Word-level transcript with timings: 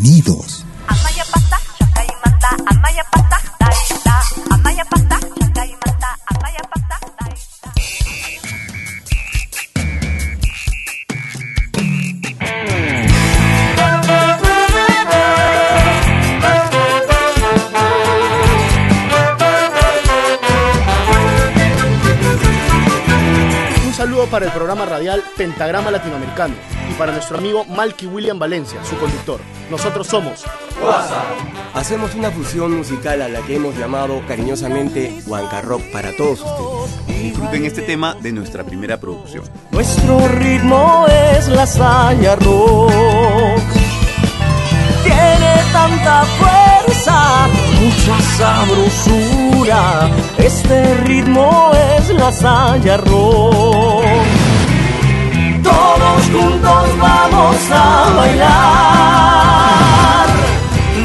Bienvenidos. 0.00 0.49
Programa 24.80 24.98
radial 24.98 25.22
Pentagrama 25.36 25.90
Latinoamericano 25.90 26.54
y 26.90 26.94
para 26.94 27.12
nuestro 27.12 27.36
amigo 27.38 27.64
Malky 27.66 28.06
William 28.06 28.38
Valencia, 28.38 28.82
su 28.84 28.96
conductor. 28.96 29.40
Nosotros 29.70 30.06
somos 30.06 30.44
WhatsApp. 30.82 31.24
Hacemos 31.74 32.14
una 32.14 32.30
fusión 32.30 32.76
musical 32.76 33.20
a 33.20 33.28
la 33.28 33.40
que 33.42 33.56
hemos 33.56 33.76
llamado 33.76 34.22
cariñosamente 34.26 35.12
Huanca 35.26 35.60
Rock 35.60 35.82
para 35.92 36.16
todos 36.16 36.40
ustedes. 36.40 37.22
Disfruten 37.22 37.66
este 37.66 37.82
tema 37.82 38.14
de 38.20 38.32
nuestra 38.32 38.64
primera 38.64 38.98
producción. 38.98 39.44
Nuestro 39.70 40.26
ritmo 40.28 41.06
es 41.36 41.48
la 41.48 41.66
rock. 42.36 42.90
Tiene 45.04 45.62
tanta 45.72 46.24
fuerza, 46.24 47.48
mucha 47.80 48.20
sabrosura. 48.38 50.10
Este 50.38 50.94
ritmo 51.04 51.72
es 51.98 52.08
la 52.10 52.96
rock. 52.96 53.89
Juntos 56.32 56.98
vamos 56.98 57.56
a 57.70 58.10
bailar. 58.16 59.40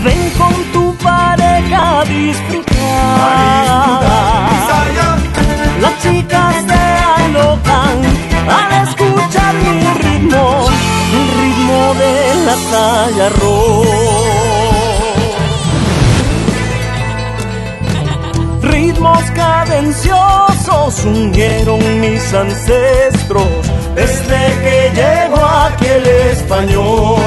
Ven 0.04 0.30
con 0.38 0.54
tu 0.74 0.96
pareja 0.98 2.00
a 2.00 2.06
disfrutar. 2.06 2.76
Las 5.82 5.94
chicas 6.02 6.56
se 6.68 6.84
alocan 7.24 7.98
al 8.58 8.72
escuchar 8.88 9.54
mi 9.56 9.78
ritmo, 10.04 10.44
el 11.18 11.26
ritmo 11.42 11.80
de 12.02 12.14
la 12.46 12.56
rock. 13.30 14.26
Ritmos 18.62 19.24
cadenciosos 19.32 21.06
unieron 21.06 21.82
mis 22.02 22.34
ancestros 22.34 23.75
desde 23.96 24.40
que 24.64 24.92
llegó 24.94 25.44
aquí 25.46 25.86
el 25.86 26.06
español. 26.06 27.22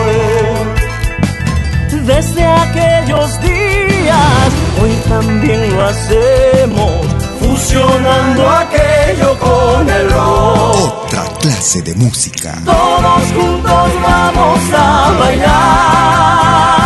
Desde 2.05 2.45
aquellos 2.45 3.41
días, 3.43 4.51
hoy 4.81 4.93
también 5.09 5.75
lo 5.75 5.85
hacemos, 5.87 7.07
fusionando 7.39 8.49
aquello 8.49 9.39
con 9.39 9.89
el 9.89 10.11
rock. 10.11 11.05
Otra 11.05 11.25
clase 11.41 11.83
de 11.83 11.95
música. 11.97 12.59
Todos 12.65 13.23
juntos 13.35 13.93
vamos 14.03 14.61
a 14.75 15.13
bailar. 15.19 16.78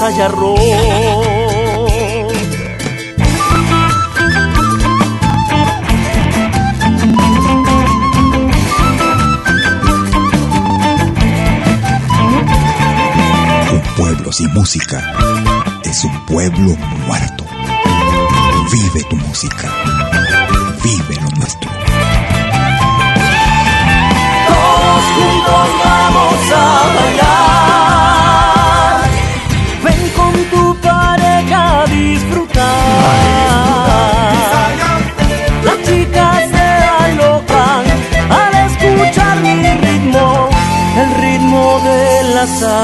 Rock. 0.00 0.58
Un 13.70 13.82
pueblo 13.96 14.32
sin 14.32 14.52
música 14.54 15.02
es 15.82 16.04
un 16.04 16.26
pueblo 16.26 16.76
muerto. 17.06 17.44
Vive 18.70 19.02
tu 19.10 19.16
música. 19.16 19.68
Vive 20.84 21.27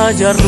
saya 0.04 0.32
rock. 0.34 0.44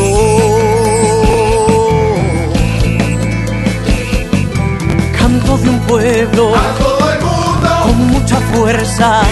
Canto 5.19 5.57
de 5.57 5.69
un 5.71 5.81
pueblo 5.89 6.53
con 7.85 8.07
mucha 8.09 8.37
fuerza, 8.53 9.23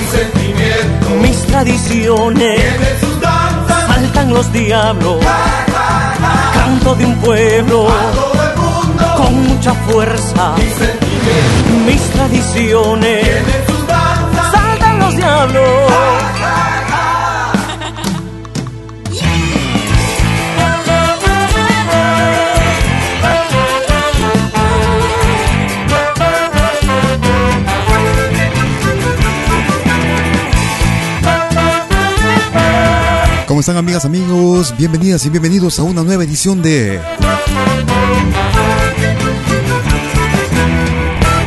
mis 1.21 1.38
tradiciones 1.47 2.59
saltan 3.87 4.32
los 4.32 4.50
diablos. 4.50 5.19
Canto 6.55 6.94
de 6.94 7.05
un 7.05 7.17
pueblo 7.17 7.88
con 9.19 9.47
mucha 9.47 9.75
fuerza, 9.87 10.55
mis 11.87 12.03
tradiciones 12.15 13.26
saltan 14.53 14.99
los 15.00 15.17
diablos. 15.17 16.34
¿Cómo 33.55 33.61
están 33.61 33.77
amigas, 33.77 34.05
amigos? 34.05 34.75
Bienvenidas 34.77 35.25
y 35.27 35.31
bienvenidos 35.31 35.79
a 35.79 35.85
una 35.85 36.03
nueva 36.03 36.25
edición 36.25 36.61
de 36.61 37.01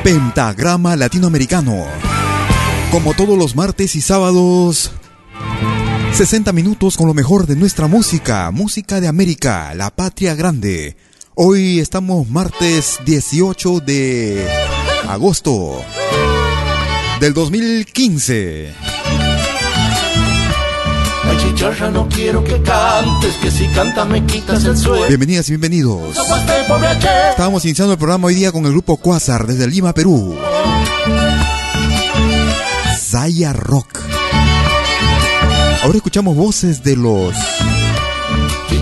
Pentagrama 0.06 0.96
Latinoamericano. 0.96 1.86
Como 2.94 3.14
todos 3.14 3.38
los 3.38 3.58
martes 3.58 3.98
y 3.98 4.00
sábados, 4.00 4.92
60 6.14 6.54
minutos 6.54 6.96
con 6.96 7.08
lo 7.08 7.14
mejor 7.14 7.46
de 7.46 7.58
nuestra 7.58 7.88
música, 7.88 8.50
música 8.52 9.02
de 9.02 9.10
América, 9.10 9.76
la 9.76 9.90
patria 9.90 10.34
grande. 10.34 10.96
Hoy 11.36 11.80
estamos 11.80 12.30
martes 12.30 13.00
18 13.06 13.82
de 13.82 14.48
agosto 15.10 15.84
del 17.20 17.34
2015. 17.34 18.97
La 21.38 21.44
chicharra 21.44 21.92
no 21.92 22.10
quiero 22.10 22.44
que 22.44 22.60
cantes, 22.64 23.36
que 23.36 23.52
si 23.52 23.68
canta 23.68 24.06
me 24.06 24.26
quitas 24.26 24.66
el 24.66 24.76
sueño. 24.76 25.06
Bienvenidas 25.08 25.48
y 25.50 25.52
bienvenidos. 25.52 26.18
Estamos 27.30 27.64
iniciando 27.64 27.94
el 27.94 28.00
programa 28.00 28.28
hoy 28.28 28.34
día 28.34 28.52
con 28.52 28.66
el 28.66 28.72
grupo 28.72 28.98
Quasar 28.98 29.46
desde 29.46 29.68
Lima, 29.68 29.94
Perú. 29.94 30.36
Zaya 32.98 33.54
Rock. 33.54 34.00
Ahora 35.84 35.98
escuchamos 35.98 36.36
voces 36.36 36.84
de 36.84 36.96
los... 36.96 37.36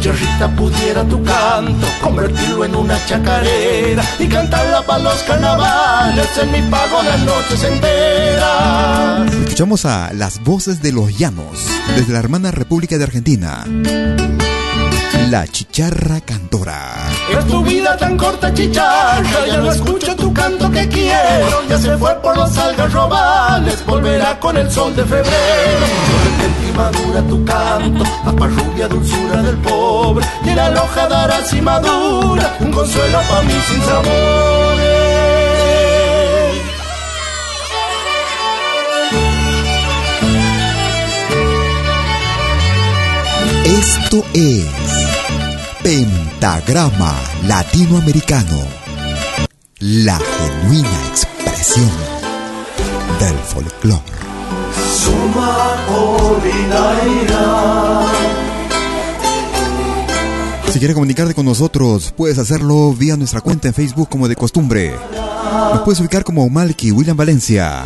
Chicharrita 0.06 0.56
pudiera 0.56 1.04
tu 1.04 1.24
canto 1.24 1.88
convertirlo 2.00 2.64
en 2.64 2.76
una 2.76 2.96
chacarera 3.08 4.04
y 4.20 4.28
cantarla 4.28 4.86
para 4.86 5.00
los 5.00 5.24
carnavales 5.24 6.38
en 6.38 6.52
mi 6.52 6.62
pago 6.70 7.02
las 7.02 7.20
noches 7.22 7.64
enteras. 7.64 9.34
Escuchamos 9.34 9.84
a 9.86 10.14
las 10.14 10.44
voces 10.44 10.84
de 10.84 10.92
los 10.92 11.18
llanos 11.18 11.66
desde 11.96 12.14
la 12.14 12.20
hermana 12.20 12.52
República 12.52 13.00
de 13.00 13.04
Argentina. 13.04 13.66
La 15.30 15.48
chicharra 15.48 16.22
cantora. 16.22 17.10
Es 17.32 17.48
tu 17.48 17.64
vida 17.64 17.98
tan 17.98 18.16
corta, 18.16 18.54
chicharra, 18.54 19.48
ya 19.48 19.58
no 19.58 19.72
escucho 19.72 20.16
tu 20.16 20.32
canto 20.32 20.70
que 20.70 20.88
quiero. 20.88 21.68
Ya 21.68 21.80
se 21.80 21.98
fue 21.98 22.14
por 22.22 22.38
los 22.38 22.56
algarrobales, 22.56 23.84
volverá 23.88 24.40
con 24.40 24.56
el 24.56 24.70
sol 24.70 24.96
de 24.96 25.04
febrero. 25.04 25.86
y 26.68 26.78
madura 26.78 27.22
tu 27.28 27.44
canto, 27.44 28.04
rubia 28.38 28.88
dulzura 28.88 29.42
del 29.42 29.58
pobre. 29.58 30.26
Y 30.44 30.54
la 30.54 30.70
loja 30.70 31.08
dará 31.08 31.44
si 31.44 31.60
madura, 31.60 32.58
un 32.60 32.72
consuelo 32.72 33.20
para 33.28 33.42
mí 33.42 33.54
sin 33.68 33.82
sabor. 33.82 34.76
Esto 43.66 44.24
es 44.34 45.05
Pentagrama 45.86 47.14
Latinoamericano. 47.44 48.58
La 49.82 50.18
genuina 50.18 51.08
expresión 51.10 51.92
del 53.20 53.36
folclore. 53.36 54.02
Si 60.74 60.80
quieres 60.80 60.96
comunicarte 60.96 61.36
con 61.36 61.46
nosotros, 61.46 62.12
puedes 62.18 62.40
hacerlo 62.40 62.92
vía 62.94 63.16
nuestra 63.16 63.42
cuenta 63.42 63.68
en 63.68 63.76
Facebook 63.76 64.10
como 64.10 64.28
de 64.28 64.36
costumbre. 64.36 64.92
Nos 65.72 65.82
puedes 65.82 66.00
ubicar 66.00 66.24
como 66.24 66.50
Malky 66.50 66.90
William 66.90 67.16
Valencia. 67.16 67.86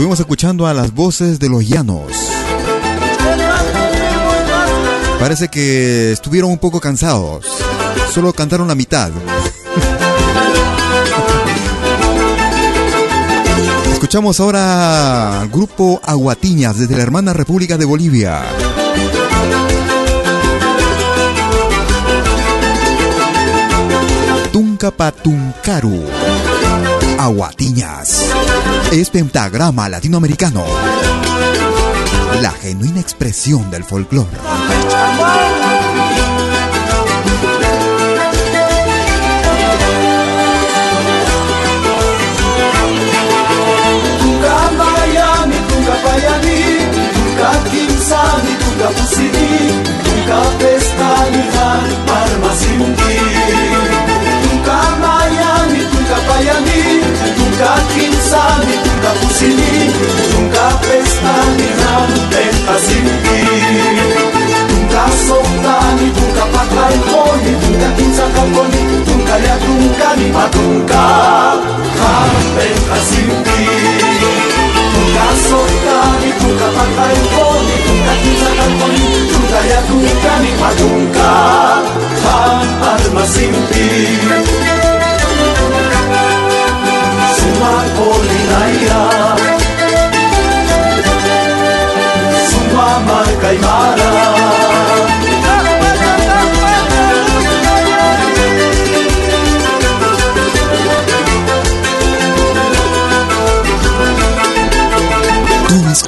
Estuvimos 0.00 0.20
escuchando 0.20 0.66
a 0.66 0.72
las 0.72 0.94
voces 0.94 1.38
de 1.38 1.50
los 1.50 1.68
llanos. 1.68 2.10
Parece 5.20 5.48
que 5.48 6.12
estuvieron 6.12 6.50
un 6.50 6.56
poco 6.56 6.80
cansados. 6.80 7.44
Solo 8.10 8.32
cantaron 8.32 8.66
la 8.66 8.74
mitad. 8.74 9.10
Escuchamos 13.92 14.40
ahora 14.40 15.42
al 15.42 15.50
grupo 15.50 16.00
Aguatiñas 16.02 16.78
desde 16.78 16.96
la 16.96 17.02
hermana 17.02 17.34
República 17.34 17.76
de 17.76 17.84
Bolivia. 17.84 18.40
Tuncapatuncaru. 24.50 26.39
Aguatiñas. 27.20 28.30
Es 28.92 29.10
pentagrama 29.10 29.90
latinoamericano. 29.90 30.64
La 32.40 32.50
genuina 32.50 32.98
expresión 32.98 33.70
del 33.70 33.84
folclore. 33.84 34.38
Kimsani, 47.70 48.52
Tunga 48.60 48.88
Pusini, 48.96 49.52
Tunga 50.04 50.42
Pestanihan, 50.58 51.84
Nunca 62.70 62.86
Sinti. 62.86 63.36
Nunca 64.70 65.04
Sotani, 65.26 66.06
nunca 66.14 66.44
Pakaikoni, 66.54 67.50
nunca 67.62 67.88
Kinsakakoni, 67.96 68.80
nunca 69.06 69.36
Yakunkani, 69.38 70.26
Matunka, 70.30 71.02
Nunca 71.98 72.98
Sinti. 73.10 73.58
Nunca 74.94 75.26
Sotani, 75.48 76.30
nunca 76.40 76.68
Pakaikoni, 76.76 77.74
nunca 77.86 78.14
Kinsakakoni, 78.22 79.02
nunca 79.32 79.60
Yakunkani, 79.72 80.50
Matunka, 80.60 81.30
Alma 82.86 83.26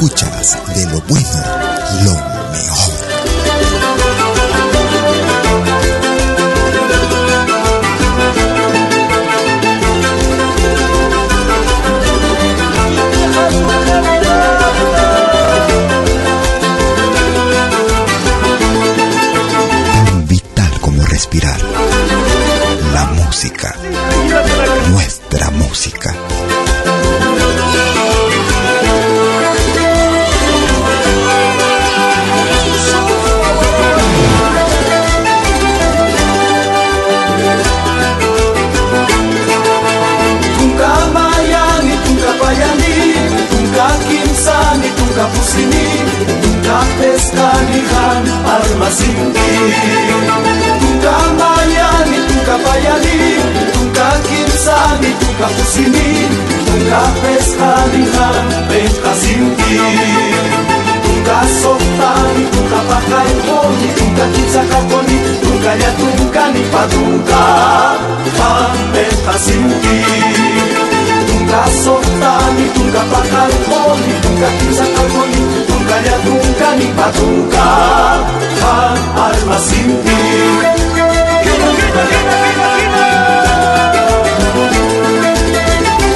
Tú 0.02 0.31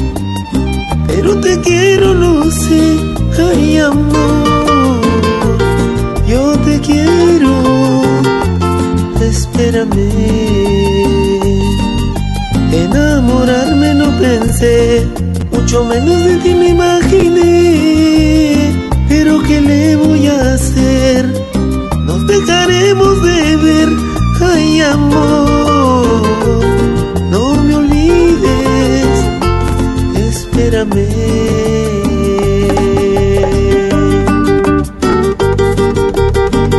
pero 1.06 1.37
te 1.40 1.61
quiero, 1.61 2.14
no 2.14 2.42
sé, 2.50 2.96
ay 3.38 3.78
amor. 3.78 5.00
Yo 6.26 6.58
te 6.64 6.80
quiero, 6.80 8.05
espérame. 9.56 10.10
Enamorarme 12.72 13.94
no 13.94 14.10
pensé 14.18 15.06
mucho 15.50 15.84
menos 15.84 16.25
de 16.25 16.36
ti 16.36 16.54
me 16.54 16.68
imaginé. 16.68 18.72
Pero 19.08 19.42
¿qué 19.42 19.60
le 19.60 19.96
voy 19.96 20.26
a 20.26 20.54
hacer? 20.54 21.26
Nos 22.04 22.26
dejaremos 22.26 23.22
de 23.22 23.56
ver, 23.56 23.88
ay 24.42 24.80
amor. 24.82 26.22
No 27.30 27.62
me 27.64 27.76
olvides, 27.76 29.08
espérame. 30.28 31.75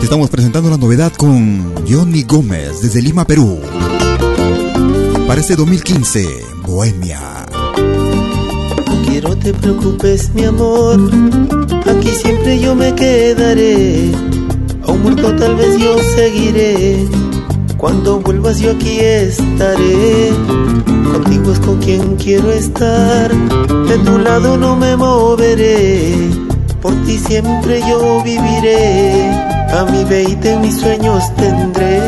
Te 0.00 0.04
estamos 0.04 0.30
presentando 0.30 0.68
la 0.70 0.76
novedad 0.76 1.12
con 1.12 1.86
Johnny 1.88 2.24
Gómez 2.24 2.82
desde 2.82 3.00
Lima, 3.00 3.24
Perú. 3.24 3.60
Para 5.28 5.40
este 5.40 5.54
2015, 5.54 6.26
Bohemia 6.66 7.46
no 9.22 9.36
te 9.36 9.52
preocupes, 9.52 10.32
mi 10.34 10.44
amor. 10.44 10.98
Aquí 11.86 12.08
siempre 12.08 12.58
yo 12.58 12.74
me 12.74 12.94
quedaré. 12.94 14.12
Aún 14.86 15.02
muerto 15.02 15.34
tal 15.36 15.56
vez 15.56 15.78
yo 15.78 15.98
seguiré. 16.16 17.06
Cuando 17.76 18.20
vuelvas 18.20 18.60
yo 18.60 18.72
aquí 18.72 19.00
estaré. 19.00 20.30
Contigo 21.12 21.52
es 21.52 21.60
con 21.60 21.78
quien 21.78 22.16
quiero 22.16 22.50
estar. 22.52 23.30
De 23.30 23.98
tu 23.98 24.18
lado 24.18 24.56
no 24.56 24.76
me 24.76 24.96
moveré. 24.96 26.30
Por 26.80 26.94
ti 27.04 27.18
siempre 27.18 27.80
yo 27.80 28.22
viviré. 28.22 29.49
A 29.72 29.84
mi 29.84 30.04
veinte 30.04 30.56
mis 30.58 30.80
sueños 30.80 31.22
tendré. 31.36 32.00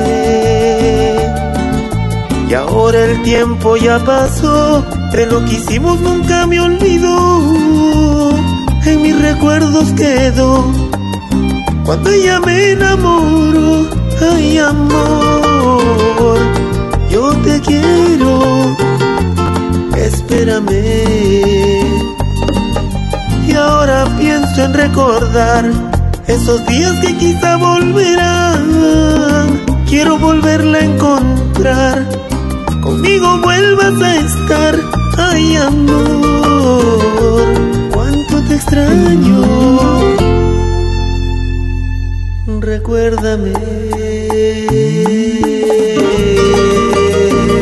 Y 2.48 2.54
ahora 2.54 2.98
el 2.98 3.22
tiempo 3.22 3.76
ya 3.76 3.98
pasó 4.04 4.84
de 5.12 5.26
lo 5.26 5.44
que 5.44 5.54
hicimos 5.54 6.00
nunca 6.00 6.46
me 6.46 6.60
olvidó, 6.60 8.30
en 8.84 9.02
mis 9.02 9.20
recuerdos 9.22 9.92
quedó. 9.92 10.64
Cuando 11.84 12.10
ella 12.10 12.40
me 12.40 12.72
enamoró, 12.72 13.86
ay 14.20 14.58
amor, 14.58 16.38
yo 17.10 17.32
te 17.44 17.60
quiero, 17.60 18.76
espérame. 19.96 20.82
Y 23.46 23.54
ahora 23.54 24.04
pienso 24.18 24.64
en 24.64 24.74
recordar 24.74 25.91
esos 26.26 26.66
días 26.66 26.94
que 27.00 27.16
quizá 27.16 27.56
volverán. 27.56 28.62
Quiero 29.86 30.18
volverla 30.18 30.78
a 30.78 30.84
encontrar, 30.84 32.08
conmigo 32.82 33.38
vuelvas 33.42 34.00
a 34.00 34.16
estar 34.16 35.02
Ay 35.16 35.56
amor, 35.56 37.44
cuánto 37.92 38.42
te 38.48 38.54
extraño. 38.54 39.42
Recuérdame. 42.60 43.52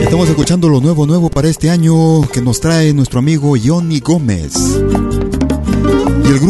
Estamos 0.02 0.28
escuchando 0.28 0.68
lo 0.68 0.80
nuevo, 0.80 1.06
nuevo 1.06 1.30
para 1.30 1.48
este 1.48 1.70
año 1.70 2.22
que 2.32 2.40
nos 2.40 2.60
trae 2.60 2.92
nuestro 2.92 3.18
amigo 3.18 3.54
Johnny 3.62 4.00
Gómez. 4.00 4.80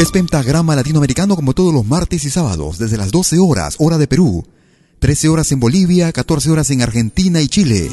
Es 0.00 0.10
pentagrama 0.12 0.74
latinoamericano 0.74 1.36
como 1.36 1.52
todos 1.52 1.74
los 1.74 1.84
martes 1.84 2.24
y 2.24 2.30
sábados, 2.30 2.78
desde 2.78 2.96
las 2.96 3.10
12 3.10 3.38
horas, 3.38 3.74
hora 3.78 3.98
de 3.98 4.06
Perú, 4.06 4.46
13 4.98 5.28
horas 5.28 5.52
en 5.52 5.60
Bolivia, 5.60 6.10
14 6.10 6.50
horas 6.50 6.70
en 6.70 6.80
Argentina 6.80 7.42
y 7.42 7.48
Chile, 7.48 7.90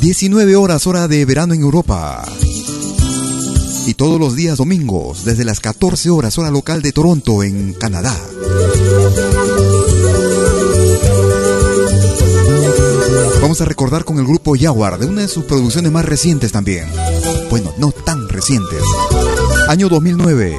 19 0.00 0.54
horas 0.54 0.86
hora 0.86 1.08
de 1.08 1.24
verano 1.24 1.52
en 1.52 1.62
Europa 1.62 2.24
y 3.86 3.94
todos 3.94 4.20
los 4.20 4.36
días 4.36 4.58
domingos 4.58 5.24
desde 5.24 5.44
las 5.44 5.58
14 5.58 6.10
horas 6.10 6.38
hora 6.38 6.52
local 6.52 6.80
de 6.80 6.92
Toronto 6.92 7.42
en 7.42 7.72
Canadá. 7.72 8.16
Vamos 13.42 13.60
a 13.60 13.64
recordar 13.64 14.04
con 14.04 14.20
el 14.20 14.26
grupo 14.26 14.54
Jaguar 14.56 15.00
de 15.00 15.06
una 15.06 15.22
de 15.22 15.28
sus 15.28 15.42
producciones 15.42 15.90
más 15.90 16.04
recientes 16.04 16.52
también. 16.52 16.86
Bueno, 17.50 17.74
no 17.78 17.90
tan 17.90 18.28
recientes 18.28 18.84
año 19.68 19.90
2009. 19.90 20.56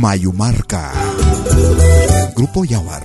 Mayumarca. 0.00 0.90
Grupo 2.34 2.64
Yaguar. 2.64 3.04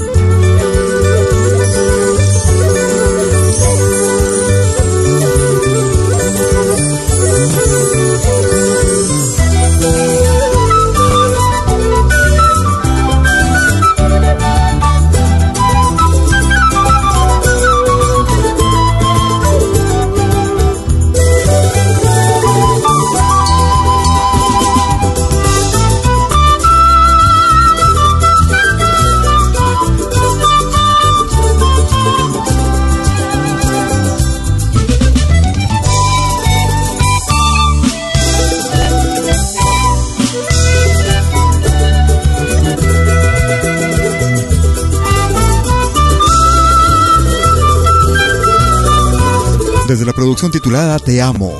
Desde 49.91 50.05
la 50.05 50.13
producción 50.13 50.51
titulada 50.51 50.97
Te 50.99 51.21
Amo. 51.21 51.51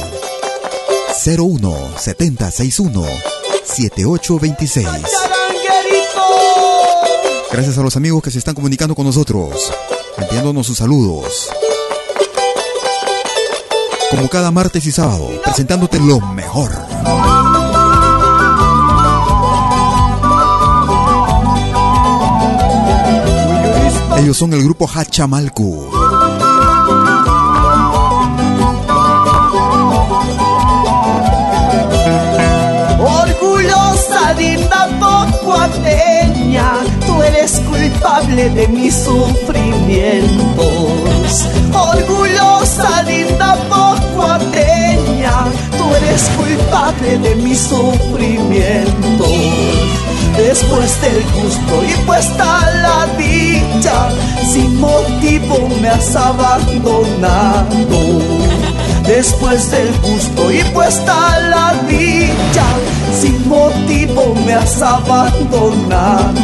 01 1.26 1.98
7061 1.98 3.04
7826. 3.64 4.88
Gracias 7.50 7.78
a 7.78 7.82
los 7.82 7.96
amigos 7.96 8.22
que 8.22 8.30
se 8.30 8.38
están 8.38 8.54
comunicando 8.54 8.94
con 8.94 9.06
nosotros, 9.06 9.72
enviándonos 10.18 10.66
sus 10.66 10.76
saludos. 10.76 11.48
Como 14.10 14.28
cada 14.28 14.50
martes 14.50 14.84
y 14.86 14.92
sábado, 14.92 15.30
presentándote 15.42 15.98
lo 15.98 16.20
mejor. 16.20 16.70
Ellos 24.18 24.36
son 24.36 24.52
el 24.52 24.62
grupo 24.62 24.86
Hachamalcu. 24.86 25.93
Tú 37.06 37.22
eres 37.22 37.60
culpable 37.60 38.50
de 38.50 38.66
mis 38.68 38.94
sufrimientos. 38.94 41.46
Orgullosa, 41.72 43.02
linda 43.02 43.56
pocuateña, 43.68 45.46
tú 45.76 45.94
eres 45.94 46.22
culpable 46.36 47.18
de 47.18 47.34
mis 47.36 47.58
sufrimientos. 47.58 49.28
Después 50.36 51.00
del 51.00 51.22
gusto 51.32 51.84
y 51.84 51.92
puesta 52.06 52.70
la 52.82 53.06
dicha, 53.16 54.08
sin 54.52 54.80
motivo 54.80 55.68
me 55.80 55.88
has 55.88 56.16
abandonado 56.16 57.64
después 59.06 59.70
del 59.70 59.92
gusto 60.00 60.50
y 60.52 60.62
puesta 60.72 61.38
la 61.48 61.74
dicha, 61.88 62.64
sin 63.12 63.48
motivo 63.48 64.34
me 64.44 64.54
has 64.54 64.80
abandonado. 64.82 66.34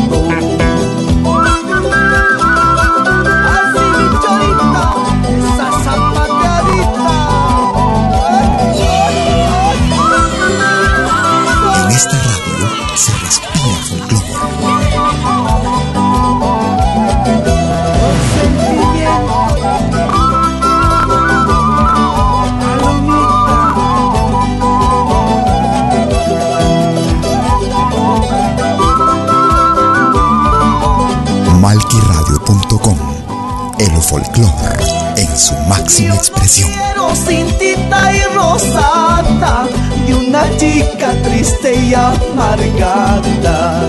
Su 35.50 35.56
máxima 35.68 36.14
expresión. 36.14 36.70
Quiero 36.70 37.14
cintita 37.14 38.12
y 38.14 38.22
rosada 38.34 39.66
de 40.06 40.14
una 40.14 40.42
chica 40.56 41.12
triste 41.24 41.74
y 41.74 41.94
amargada. 41.94 43.88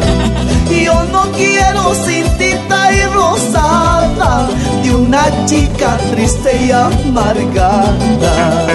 Yo 0.69 1.03
no 1.11 1.31
quiero 1.31 1.93
cintita 1.93 2.91
y 2.93 3.01
rosada 3.13 4.49
de 4.83 4.95
una 4.95 5.23
chica 5.45 5.97
triste 6.11 6.65
y 6.65 6.71
amargada. 6.71 8.67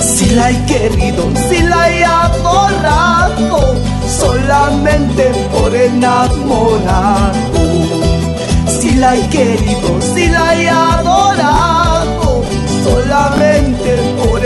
Si 0.00 0.30
la 0.30 0.50
he 0.50 0.64
querido, 0.66 1.30
si 1.48 1.60
la 1.62 1.90
he 1.90 2.04
adorado, 2.04 3.74
solamente 4.20 5.24
por 5.52 5.74
enamorado. 5.74 7.32
Si 8.80 8.90
la 8.94 9.14
he 9.14 9.28
querido, 9.28 10.00
si 10.00 10.28
la 10.28 10.54
he 10.54 10.68
adorado, 10.68 11.75
solamente 13.16 13.96
por 14.18 14.44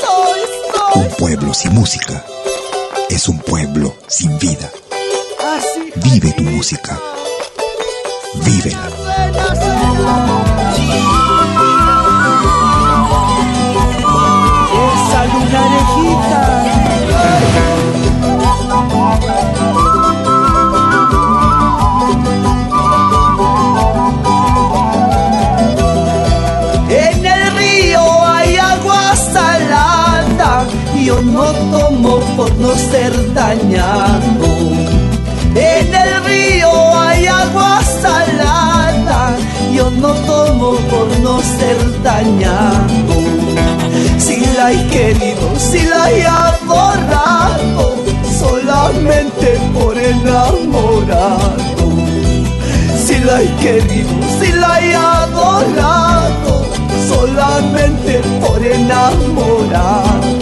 soy. 0.00 0.40
Un 0.94 1.08
pueblo 1.18 1.52
sin 1.54 1.74
música 1.74 2.24
es 3.10 3.28
un 3.28 3.38
pueblo 3.40 3.94
sin 4.06 4.38
vida. 4.38 4.70
Vive 5.96 6.32
tu 6.32 6.44
música. 6.44 7.07
Ser. 33.12 34.20
En 35.54 35.94
el 35.94 36.24
río 36.24 36.70
hay 36.98 37.26
agua 37.26 37.80
salada, 37.82 39.36
yo 39.72 39.90
no 39.90 40.12
tomo 40.12 40.72
por 40.90 41.08
no 41.20 41.40
ser 41.40 42.02
dañado. 42.02 43.14
Si 44.18 44.44
la 44.56 44.72
he 44.72 44.86
querido, 44.88 45.58
si 45.58 45.82
la 45.82 46.10
he 46.10 46.26
adorado, 46.26 47.96
solamente 48.38 49.58
por 49.74 49.98
enamorado. 49.98 51.48
Si 53.04 53.18
la 53.18 53.42
he 53.42 53.48
querido, 53.56 54.10
si 54.38 54.52
la 54.52 54.80
he 54.80 54.94
adorado, 54.94 56.66
solamente 57.08 58.20
por 58.40 58.64
enamorado. 58.64 60.37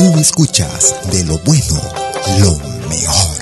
Tú 0.00 0.18
escuchas 0.18 0.96
de 1.12 1.24
lo 1.24 1.36
bueno, 1.40 1.78
lo 2.38 2.56
mejor. 2.88 3.36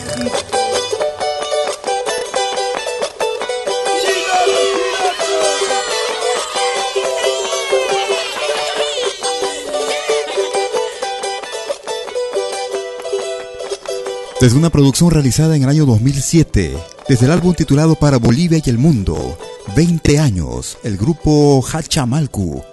Desde 14.41 14.57
una 14.57 14.71
producción 14.71 15.13
realizada 15.13 15.55
en 15.55 15.63
el 15.63 15.69
año 15.69 15.87
2007, 15.87 16.77
desde 17.09 17.27
el 17.27 17.31
álbum 17.31 17.55
titulado 17.55 17.95
Para 17.95 18.17
Bolivia 18.17 18.61
y 18.65 18.69
el 18.69 18.79
Mundo, 18.79 19.39
20 19.77 20.19
años, 20.19 20.77
el 20.83 20.97
grupo 20.97 21.63
Hachamalcu. 21.63 22.65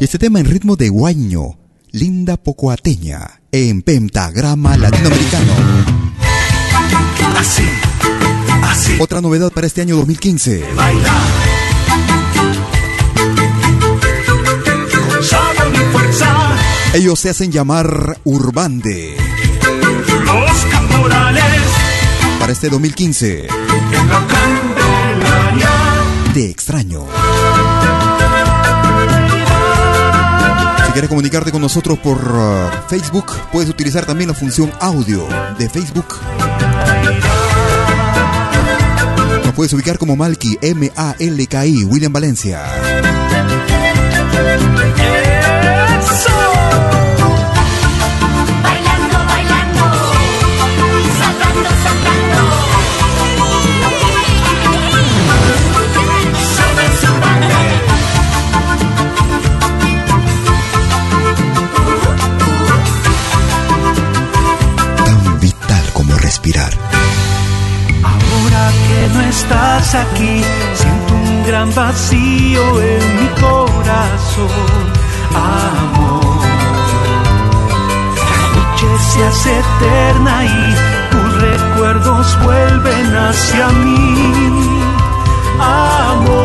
Y 0.00 0.04
este 0.04 0.18
tema 0.18 0.40
en 0.40 0.46
ritmo 0.46 0.74
de 0.74 0.88
guaño, 0.88 1.58
linda 1.94 2.36
pocoateña, 2.36 3.40
en 3.52 3.80
pentagrama 3.82 4.76
latinoamericano. 4.76 5.52
Así, 7.38 7.62
así. 8.64 8.96
Otra 8.98 9.20
novedad 9.20 9.52
para 9.52 9.68
este 9.68 9.82
año 9.82 9.94
2015. 9.96 10.64
Baila. 10.74 11.12
Ellos 16.94 17.18
se 17.20 17.30
hacen 17.30 17.52
llamar 17.52 18.18
Urbande. 18.24 19.16
Los 20.24 20.64
caporales 20.70 21.44
Para 22.40 22.52
este 22.52 22.70
2015, 22.70 23.46
en 23.46 24.08
la 24.08 24.26
Candelaria. 24.26 25.70
de 26.34 26.50
extraño. 26.50 27.06
Quieres 30.94 31.08
comunicarte 31.08 31.50
con 31.50 31.60
nosotros 31.60 31.98
por 31.98 32.18
uh, 32.18 32.88
Facebook, 32.88 33.26
puedes 33.50 33.68
utilizar 33.68 34.06
también 34.06 34.28
la 34.28 34.34
función 34.34 34.70
audio 34.78 35.26
de 35.58 35.68
Facebook. 35.68 36.06
Nos 39.44 39.54
puedes 39.54 39.72
ubicar 39.72 39.98
como 39.98 40.14
Malki, 40.14 40.56
M-A-L-K-I, 40.62 41.84
William 41.84 42.12
Valencia. 42.12 42.62
No 69.14 69.20
estás 69.22 69.94
aquí, 69.94 70.42
siento 70.74 71.14
un 71.14 71.44
gran 71.44 71.74
vacío 71.74 72.82
en 72.82 73.20
mi 73.20 73.28
corazón, 73.40 74.48
amor. 75.34 76.42
La 78.30 78.40
noche 78.56 78.88
se 79.12 79.24
hace 79.24 79.58
eterna 79.58 80.44
y 80.44 80.74
tus 81.10 81.42
recuerdos 81.42 82.38
vuelven 82.44 83.16
hacia 83.16 83.68
mí, 83.68 84.32
amor. 85.60 86.44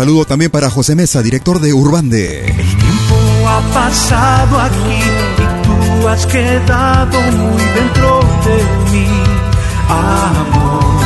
Saludo 0.00 0.24
también 0.24 0.50
para 0.50 0.70
José 0.70 0.94
Mesa, 0.94 1.20
director 1.20 1.60
de 1.60 1.74
Urbande. 1.74 2.46
El 2.46 2.56
tiempo 2.56 3.16
ha 3.46 3.60
pasado 3.74 4.58
aquí 4.58 4.98
y 5.36 5.46
tú 5.62 6.08
has 6.08 6.24
quedado 6.24 7.20
muy 7.20 7.62
dentro 7.74 8.20
de 8.46 8.56
mí, 8.92 9.08
amor. 9.90 11.04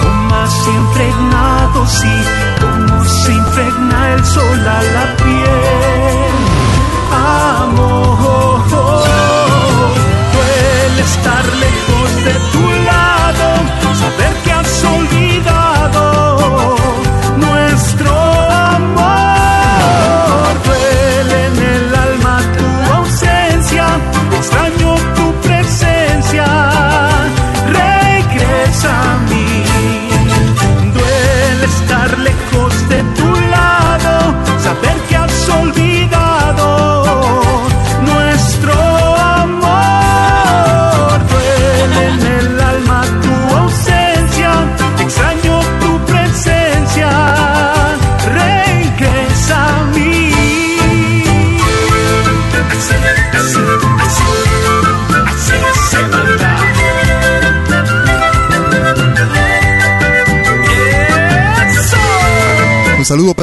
Aromas 0.00 0.52
impregnados 0.66 1.92
y 2.02 2.60
como 2.60 3.04
se 3.04 3.34
impregna 3.34 4.14
el 4.14 4.24
sol 4.24 4.66
a 4.66 4.82
la 4.82 5.16
piel, 5.16 6.34
amor. 7.12 8.64
Duele 10.32 11.02
estar 11.02 11.44
lejos 11.46 12.24
de 12.24 12.34
tu 12.50 12.79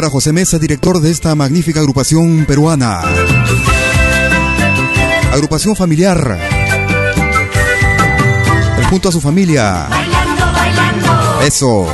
para 0.07 0.13
José 0.13 0.31
Mesa, 0.31 0.57
director 0.57 1.01
de 1.01 1.11
esta 1.11 1.35
magnífica 1.35 1.81
agrupación 1.81 2.45
peruana. 2.45 3.01
Agrupación 5.33 5.75
familiar. 5.75 6.39
Junto 8.89 9.09
a 9.09 9.11
su 9.11 9.19
familia. 9.19 9.87
Bailando, 9.89 10.45
bailando, 10.53 11.41
Eso. 11.41 11.87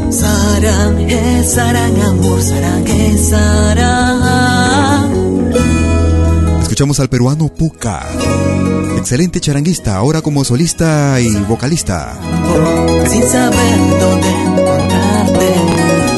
Sarang, 0.10 1.00
eh, 1.10 1.44
sarang, 1.44 2.02
amor, 2.02 2.42
sarang, 2.42 2.88
eh, 2.88 3.18
sarang. 3.18 5.15
Escuchamos 6.76 7.00
al 7.00 7.08
peruano 7.08 7.48
Puca. 7.48 8.06
Excelente 8.98 9.40
charanguista, 9.40 9.96
ahora 9.96 10.22
como 10.22 10.44
solista 10.44 11.22
y 11.22 11.34
vocalista. 11.48 12.20
sin 13.10 13.24
saber 13.24 13.80
dónde 13.98 14.30
encontrarte, 14.30 15.54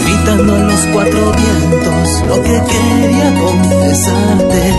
gritando 0.03 0.55
en 0.55 0.67
los 0.67 0.81
cuatro 0.87 1.31
vientos 1.31 2.27
lo 2.27 2.41
que 2.41 2.59
quería 2.73 3.39
confesarte. 3.39 4.73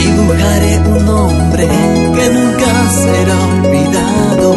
Dibujaré 0.00 0.78
un 0.80 1.06
nombre 1.06 1.68
que 1.68 2.32
nunca 2.32 2.90
será 2.90 3.38
olvidado, 3.54 4.52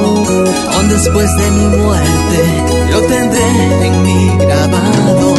aún 0.73 0.89
después 0.89 1.29
de 1.37 1.51
mi 1.51 1.67
muerte 1.77 2.39
lo 2.93 3.01
tendré 3.01 3.85
en 3.85 4.01
mi 4.01 4.37
grabado. 4.39 5.35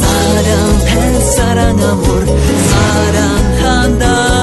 Sarang, 0.00 1.22
sarang, 1.34 1.82
amor, 1.82 2.24
andar, 3.66 4.35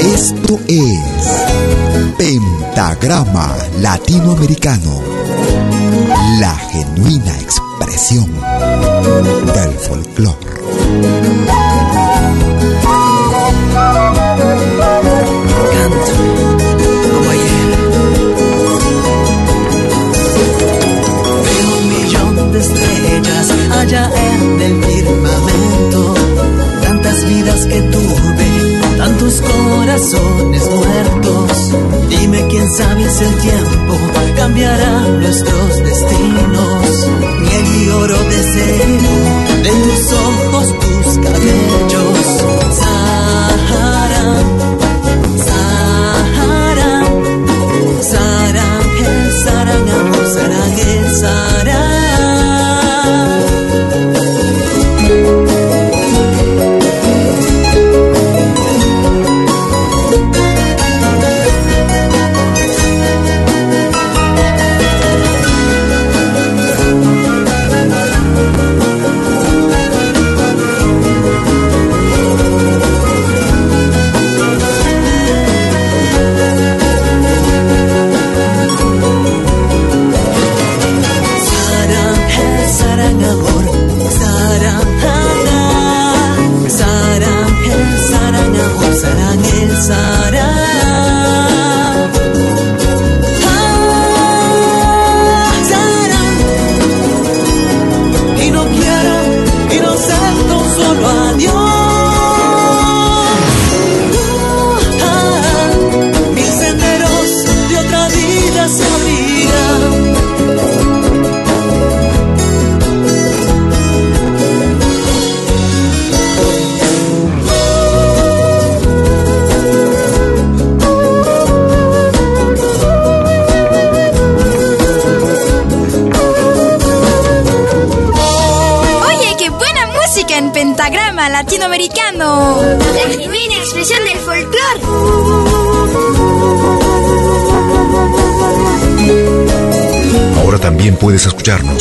Esto 0.00 0.58
es 0.66 0.98
Pentagrama 2.16 3.56
Latinoamericano. 3.80 5.00
La 6.40 6.54
genuina 6.54 7.32
expresión 7.36 7.67
del 7.98 9.72
folclore. 9.76 10.47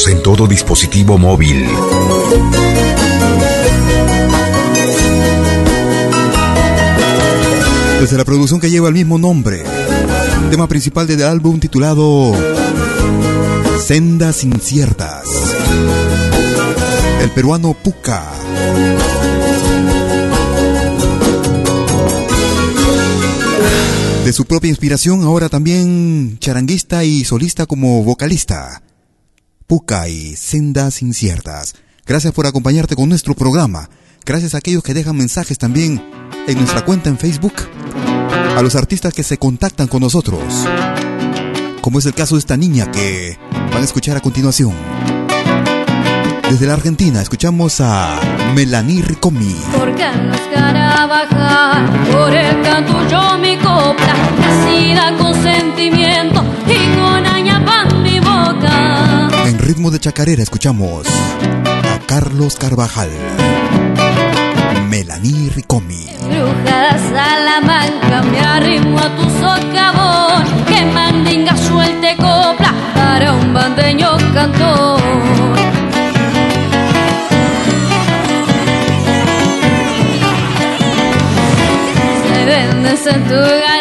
En 0.06 0.22
todo 0.22 0.46
dispositivo 0.46 1.18
móvil. 1.18 1.66
Desde 8.00 8.16
la 8.16 8.24
producción 8.24 8.60
que 8.60 8.70
lleva 8.70 8.90
el 8.90 8.94
mismo 8.94 9.18
nombre, 9.18 9.64
tema 10.52 10.68
principal 10.68 11.08
del 11.08 11.24
álbum 11.24 11.60
titulado 11.60 12.32
Sendas 13.84 14.44
Inciertas. 14.44 15.24
El 17.24 17.32
peruano 17.32 17.74
Puca. 17.74 18.24
De 24.24 24.32
su 24.32 24.46
propia 24.46 24.70
inspiración, 24.70 25.24
ahora 25.24 25.50
también 25.50 26.38
charanguista 26.40 27.04
y 27.04 27.24
solista 27.24 27.66
como 27.66 28.04
vocalista. 28.04 28.84
Puca 29.68 30.08
y 30.08 30.38
Sendas 30.38 31.02
Inciertas. 31.02 31.76
Gracias 32.06 32.32
por 32.32 32.48
acompañarte 32.48 32.96
con 32.96 33.10
nuestro 33.10 33.34
programa. 33.34 33.90
Gracias 34.26 34.56
a 34.56 34.60
aquellos 34.60 34.82
que 34.82 34.94
dejan 34.94 35.18
mensajes 35.18 35.58
también 35.58 36.02
en 36.48 36.58
nuestra 36.58 36.86
cuenta 36.86 37.10
en 37.10 37.18
Facebook. 37.18 37.54
A 38.56 38.62
los 38.62 38.76
artistas 38.76 39.14
que 39.14 39.24
se 39.24 39.38
contactan 39.38 39.88
con 39.88 40.00
nosotros. 40.00 40.42
Como 41.82 42.00
es 42.00 42.06
el 42.06 42.14
caso 42.14 42.36
de 42.36 42.40
esta 42.40 42.56
niña 42.56 42.90
que 42.92 43.38
van 43.52 43.82
a 43.82 43.86
escuchar 43.86 44.16
a 44.16 44.22
continuación. 44.22 44.74
Desde 46.50 46.66
la 46.66 46.74
Argentina 46.74 47.22
escuchamos 47.22 47.82
a 47.82 48.22
Melanie 48.56 49.02
Ricomi. 49.02 49.54
Porque 49.78 50.06
en 50.06 50.32
por 52.14 52.34
el 52.34 52.62
canto 52.62 53.10
yo 53.10 53.38
mi 53.38 53.58
copla, 53.58 54.14
nacida 54.40 55.18
con 55.18 55.34
sentimiento 55.44 56.37
ritmo 59.68 59.92
de 59.92 60.00
chacarera 60.00 60.42
escuchamos 60.42 61.06
a 61.08 62.00
Carlos 62.06 62.56
Carvajal. 62.56 63.10
Melanie 64.88 65.50
Ricomi. 65.50 66.08
Bruja 66.22 66.98
Salamanca, 66.98 68.22
me 68.32 68.40
arrimo 68.40 68.98
a 68.98 69.14
tu 69.18 69.24
socavón, 69.24 70.66
que 70.68 70.86
mandinga 70.86 71.58
suelte 71.58 72.16
copla 72.16 72.74
para 72.96 73.34
un 73.34 73.54
bandeño 73.54 74.16
cantor. 74.34 75.02
Se 82.30 82.46
vendes 82.46 83.06
en 83.06 83.24
tu 83.28 83.77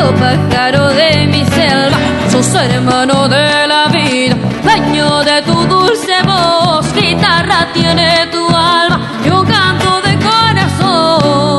oh 0.00 0.12
pájaro 0.14 0.88
de 0.88 1.26
mi 1.26 1.44
selva, 1.44 1.98
sos 2.30 2.54
hermano 2.54 3.28
de 3.28 3.66
la 3.66 3.88
vida, 3.88 4.36
dueño 4.62 5.24
de 5.24 5.42
tu 5.42 5.54
dulce 5.66 6.22
voz, 6.24 6.86
guitarra 6.94 7.68
tiene 7.72 8.26
tu 8.30 8.46
alma 8.48 9.00
y 9.24 9.28
un 9.30 9.44
canto 9.46 10.00
de 10.02 10.18
corazón. 10.28 11.58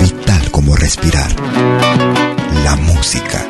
Vital 0.00 0.50
como 0.50 0.76
respirar. 0.76 1.30
La 2.64 2.76
música. 2.76 3.47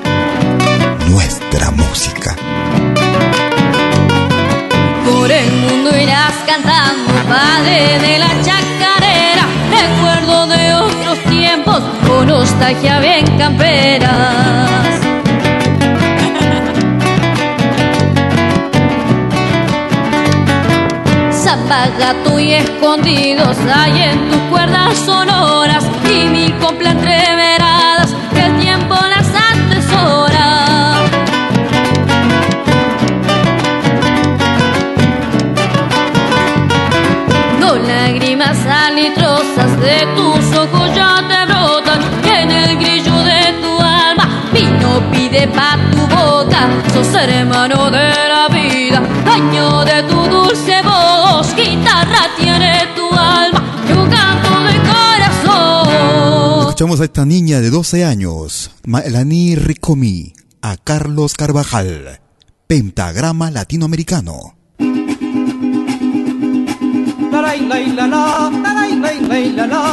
De 7.79 8.19
la 8.19 8.29
chacarera, 8.43 9.47
recuerdo 9.71 10.49
de 10.49 10.75
otros 10.75 11.19
tiempos, 11.31 11.81
con 12.07 12.27
nostalgia 12.27 12.99
bien 13.01 13.25
camperas. 13.39 14.13
Zapagato 21.33 22.39
y 22.41 22.55
escondidos 22.55 23.57
hay 23.73 24.03
en 24.03 24.31
tus 24.31 24.41
cuerdas 24.51 24.99
sonoras 24.99 25.85
y 26.11 26.51
coplas 26.61 26.95
entreveradas 26.95 27.38
de 39.89 40.07
tus 40.17 40.45
ojos 40.59 40.95
ya 40.95 41.17
te 41.31 41.41
brotan 41.51 42.01
y 42.23 42.29
en 42.29 42.51
el 42.51 42.77
grillo 42.77 43.17
de 43.31 43.43
tu 43.63 43.73
alma 43.81 44.51
vino 44.53 44.91
pide 45.11 45.49
pa' 45.49 45.79
tu 45.91 46.03
boca. 46.15 46.61
Sos 46.93 47.15
hermano 47.15 47.91
de 47.91 48.09
la 48.35 48.49
vida, 48.49 49.01
daño 49.25 49.85
de 49.87 50.03
tu 50.03 50.21
dulce 50.29 50.83
voz, 50.83 51.55
guitarra 51.55 52.23
tiene 52.39 52.73
tu 52.97 53.07
alma 53.19 53.61
y 53.89 53.93
un 53.93 54.11
canto 54.11 54.51
de 54.69 54.77
corazón. 54.93 56.61
Escuchamos 56.61 57.01
a 57.01 57.05
esta 57.05 57.25
niña 57.25 57.61
de 57.61 57.71
12 57.71 58.05
años, 58.05 58.71
Melanie 58.85 59.57
Ricomi, 59.57 60.35
a 60.61 60.77
Carlos 60.77 61.33
Carvajal, 61.33 62.21
pentagrama 62.67 63.51
latinoamericano. 63.51 64.58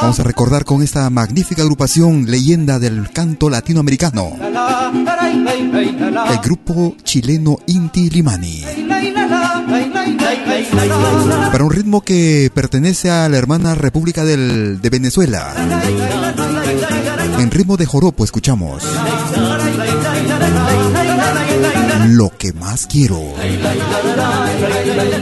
Vamos 0.01 0.19
a 0.19 0.23
recordar 0.23 0.65
con 0.65 0.81
esta 0.81 1.09
magnífica 1.09 1.61
agrupación 1.61 2.25
leyenda 2.25 2.79
del 2.79 3.09
canto 3.11 3.49
latinoamericano, 3.49 4.33
el 6.31 6.37
grupo 6.43 6.95
chileno 7.03 7.57
Inti 7.67 8.09
Limani. 8.09 8.63
Para 11.51 11.63
un 11.63 11.71
ritmo 11.71 12.01
que 12.01 12.51
pertenece 12.53 13.09
a 13.11 13.29
la 13.29 13.37
hermana 13.37 13.75
República 13.75 14.23
del- 14.23 14.81
de 14.81 14.89
Venezuela. 14.89 15.53
En 17.39 17.51
ritmo 17.51 17.77
de 17.77 17.85
joropo 17.85 18.23
escuchamos 18.23 18.83
Lo 22.09 22.29
que 22.37 22.53
más 22.53 22.87
quiero. 22.87 23.21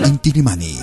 Inti 0.06 0.32
Limani. 0.32 0.80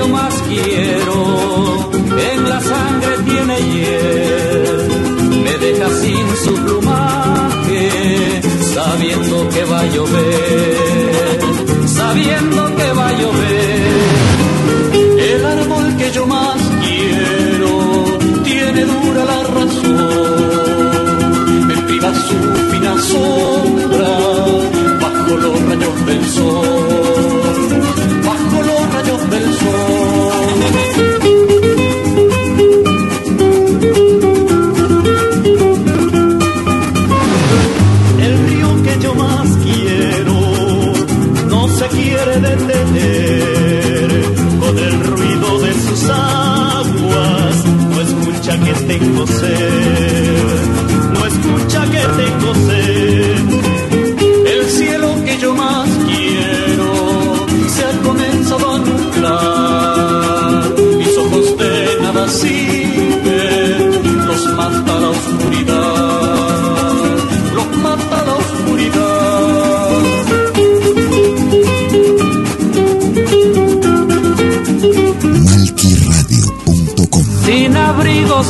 Yo 0.00 0.08
más 0.08 0.34
quiero, 0.48 1.90
en 2.32 2.48
la 2.48 2.58
sangre 2.58 3.18
tiene 3.28 3.56
hiel, 3.60 4.88
me 5.44 5.58
deja 5.58 5.88
sin 5.90 6.26
su 6.42 6.54
plumaje, 6.64 8.40
sabiendo 8.74 9.46
que 9.50 9.62
va 9.64 9.80
a 9.80 9.86
llover, 9.88 11.38
sabiendo 11.86 12.76
que 12.76 12.92
va 12.94 13.08
a 13.08 13.12
llover. 13.12 13.90
El 15.34 15.44
árbol 15.44 15.96
que 15.98 16.10
yo 16.12 16.26
más 16.26 16.60
quiero, 16.82 17.70
tiene 18.42 18.86
dura 18.86 19.22
la 19.26 19.42
razón, 19.58 20.86
me 21.68 21.76
priva 21.88 22.10
su 22.14 22.36
fina 22.70 22.94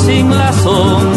sin 0.04 0.30
la 0.30 0.52
sombra, 0.52 1.09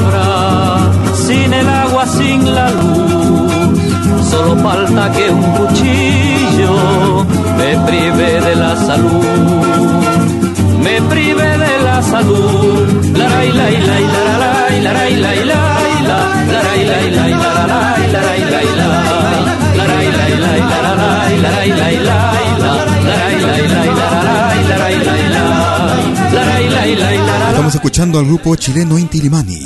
Estamos 27.63 27.75
escuchando 27.75 28.19
al 28.19 28.25
grupo 28.25 28.57
chileno 28.57 28.99
Inti 28.99 29.21
Limani. 29.21 29.65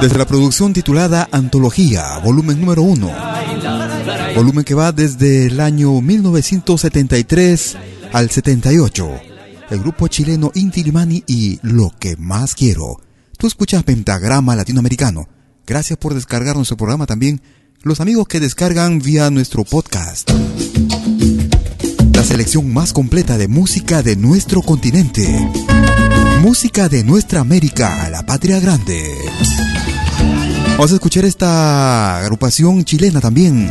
Desde 0.00 0.18
la 0.18 0.26
producción 0.26 0.72
titulada 0.72 1.28
Antología, 1.30 2.18
volumen 2.18 2.58
número 2.58 2.82
1. 2.82 3.12
Volumen 4.34 4.64
que 4.64 4.74
va 4.74 4.90
desde 4.90 5.46
el 5.46 5.60
año 5.60 6.00
1973 6.00 7.76
al 8.12 8.28
78. 8.28 9.08
El 9.70 9.78
grupo 9.78 10.08
chileno 10.08 10.50
Inti 10.52 10.82
Limani 10.82 11.22
y 11.28 11.60
Lo 11.62 11.92
que 11.96 12.16
más 12.16 12.56
quiero. 12.56 13.00
Tú 13.38 13.46
escuchas 13.46 13.84
Pentagrama 13.84 14.56
Latinoamericano. 14.56 15.28
Gracias 15.64 15.96
por 15.96 16.14
descargar 16.14 16.56
nuestro 16.56 16.76
programa 16.76 17.06
también. 17.06 17.40
Los 17.82 18.00
amigos 18.00 18.26
que 18.26 18.40
descargan 18.40 18.98
vía 18.98 19.30
nuestro 19.30 19.62
podcast. 19.62 20.28
La 22.16 22.24
selección 22.24 22.72
más 22.72 22.94
completa 22.94 23.36
de 23.36 23.46
música 23.46 24.02
de 24.02 24.16
nuestro 24.16 24.62
continente. 24.62 25.28
Música 26.40 26.88
de 26.88 27.04
nuestra 27.04 27.40
América, 27.40 28.08
la 28.08 28.24
patria 28.24 28.58
grande. 28.58 29.02
Vamos 30.70 30.92
a 30.92 30.94
escuchar 30.94 31.26
esta 31.26 32.20
agrupación 32.20 32.86
chilena 32.86 33.20
también. 33.20 33.70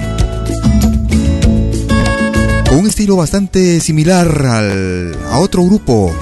Con 2.70 2.78
un 2.78 2.86
estilo 2.86 3.16
bastante 3.16 3.80
similar 3.80 4.46
al, 4.46 5.18
a 5.32 5.40
otro 5.40 5.64
grupo 5.64 6.16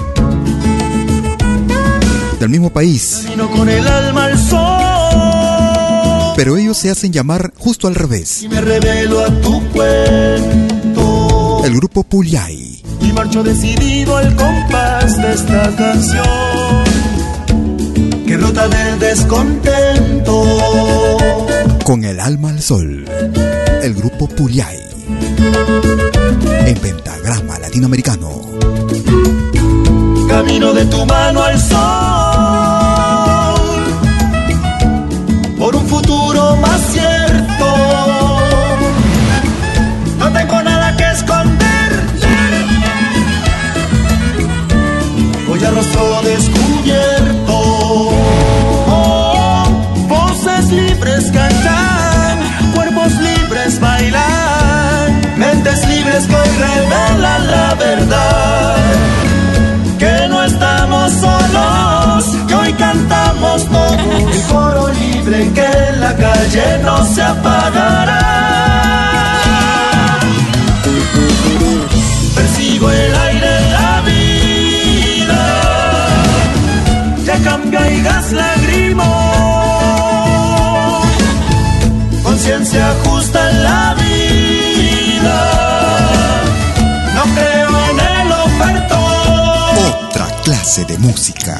del 2.40 2.48
mismo 2.48 2.70
país. 2.70 3.26
con 3.54 3.68
el 3.68 3.86
alma 3.86 4.24
al 4.24 4.38
sol. 4.38 6.32
Pero 6.36 6.56
ellos 6.56 6.78
se 6.78 6.90
hacen 6.90 7.12
llamar 7.12 7.52
justo 7.58 7.86
al 7.86 7.94
revés. 7.94 8.44
Y 8.44 8.48
me 8.48 8.62
revelo 8.62 9.20
a 9.20 9.26
tu 9.42 9.62
cuento. 9.68 10.73
El 11.64 11.76
grupo 11.76 12.04
Puyay. 12.04 12.82
Y 13.00 13.12
marcho 13.14 13.42
decidido 13.42 14.18
al 14.18 14.36
compás 14.36 15.16
de 15.16 15.32
esta 15.32 15.74
canción. 15.74 16.84
Que 18.26 18.36
rota 18.36 18.68
del 18.68 18.98
descontento. 18.98 20.44
Con 21.82 22.04
el 22.04 22.20
alma 22.20 22.50
al 22.50 22.60
sol. 22.60 23.06
El 23.82 23.94
grupo 23.94 24.28
Puyay. 24.28 24.78
En 26.66 26.76
pentagrama 26.76 27.58
latinoamericano. 27.58 28.42
Camino 30.28 30.74
de 30.74 30.84
tu 30.84 31.06
mano 31.06 31.44
al 31.44 31.58
sol. 31.58 32.13
Que 59.98 60.28
no 60.28 60.42
estamos 60.42 61.12
solos, 61.12 62.24
que 62.46 62.54
hoy 62.54 62.72
cantamos 62.74 63.64
todos. 63.66 63.92
El 64.32 64.42
coro 64.52 64.88
libre 64.88 65.50
que 65.54 65.66
en 65.88 66.00
la 66.00 66.14
calle 66.14 66.78
no 66.82 67.04
se 67.06 67.22
apagará. 67.22 68.03
De 90.82 90.98
música. 90.98 91.54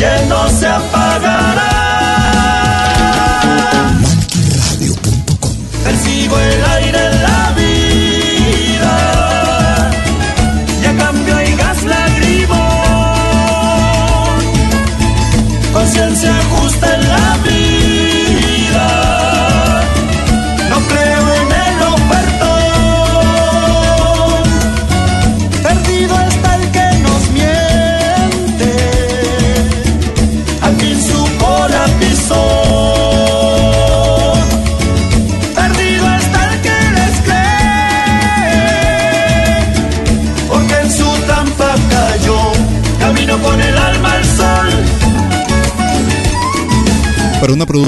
lleno 0.00 0.39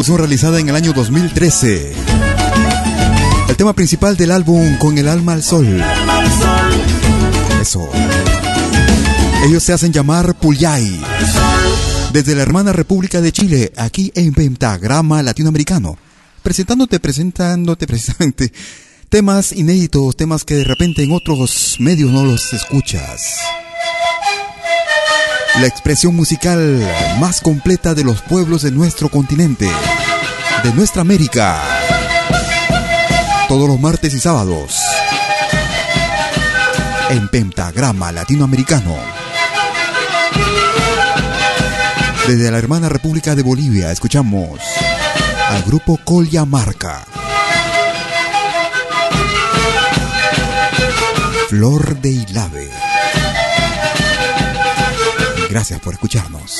realizada 0.09 0.59
en 0.59 0.69
el 0.69 0.75
año 0.75 0.93
2013. 0.93 1.93
El 3.49 3.57
tema 3.57 3.73
principal 3.73 4.17
del 4.17 4.33
álbum 4.33 4.77
Con 4.79 4.99
el 4.99 5.09
alma 5.09 5.35
al 5.35 5.43
sol. 5.43 5.83
Eso. 7.61 7.89
Ellos 9.47 9.63
se 9.63 9.73
hacen 9.73 9.93
llamar 9.93 10.35
Puyay. 10.35 11.01
Desde 12.13 12.35
la 12.35 12.43
hermana 12.43 12.73
República 12.73 13.21
de 13.21 13.33
Chile, 13.33 13.73
aquí 13.77 14.13
en 14.15 14.33
Pentagrama 14.35 15.23
Latinoamericano. 15.23 15.97
Presentándote, 16.43 17.01
presentándote 17.01 17.87
precisamente 17.89 18.53
Temas 19.09 19.53
inéditos, 19.53 20.17
temas 20.17 20.43
que 20.43 20.55
de 20.55 20.65
repente 20.65 21.03
en 21.03 21.13
otros 21.13 21.77
medios 21.79 22.11
no 22.11 22.25
los 22.25 22.55
escuchas. 22.55 23.41
La 25.61 25.67
expresión 25.67 26.17
musical 26.17 26.81
más 27.21 27.43
completa 27.43 27.95
de 27.95 28.05
los 28.05 28.23
pueblos 28.23 28.63
de 28.63 28.71
nuestro 28.71 29.11
continente, 29.11 29.69
de 30.63 30.73
nuestra 30.75 31.03
América. 31.03 31.61
Todos 33.49 33.69
los 33.69 33.81
martes 33.81 34.15
y 34.15 34.21
sábados. 34.21 34.81
En 37.11 37.29
Pentagrama 37.29 38.13
Latinoamericano. 38.13 38.97
Desde 42.27 42.51
la 42.51 42.59
hermana 42.59 42.89
República 42.89 43.35
de 43.35 43.43
Bolivia 43.43 43.91
escuchamos 43.91 44.61
al 45.49 45.63
grupo 45.65 45.99
Marca. 46.47 47.05
Flor 51.49 52.01
de 52.01 52.11
Ilave. 52.11 52.71
Gracias 55.51 55.81
por 55.81 55.95
escucharnos. 55.95 56.59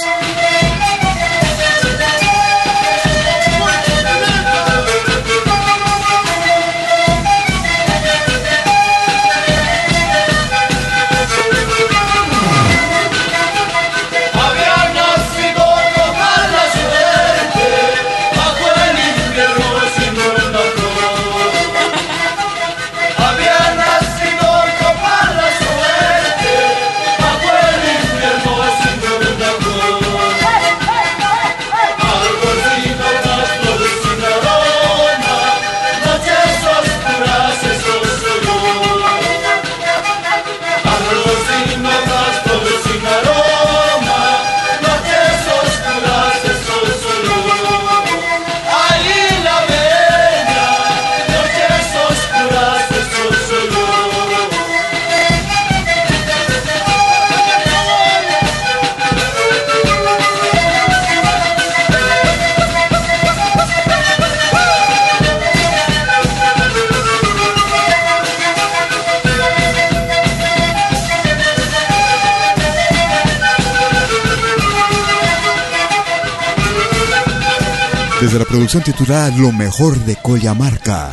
Producción 78.73 78.97
titulada 78.97 79.29
Lo 79.37 79.53
mejor 79.53 79.99
de 80.07 80.17
Collamarca. 80.17 81.13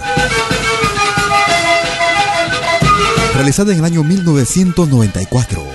Realizada 3.34 3.74
en 3.74 3.80
el 3.80 3.86
año 3.86 4.02
1994. 4.02 5.66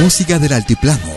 Música 0.00 0.40
del 0.40 0.52
altiplano. 0.52 1.12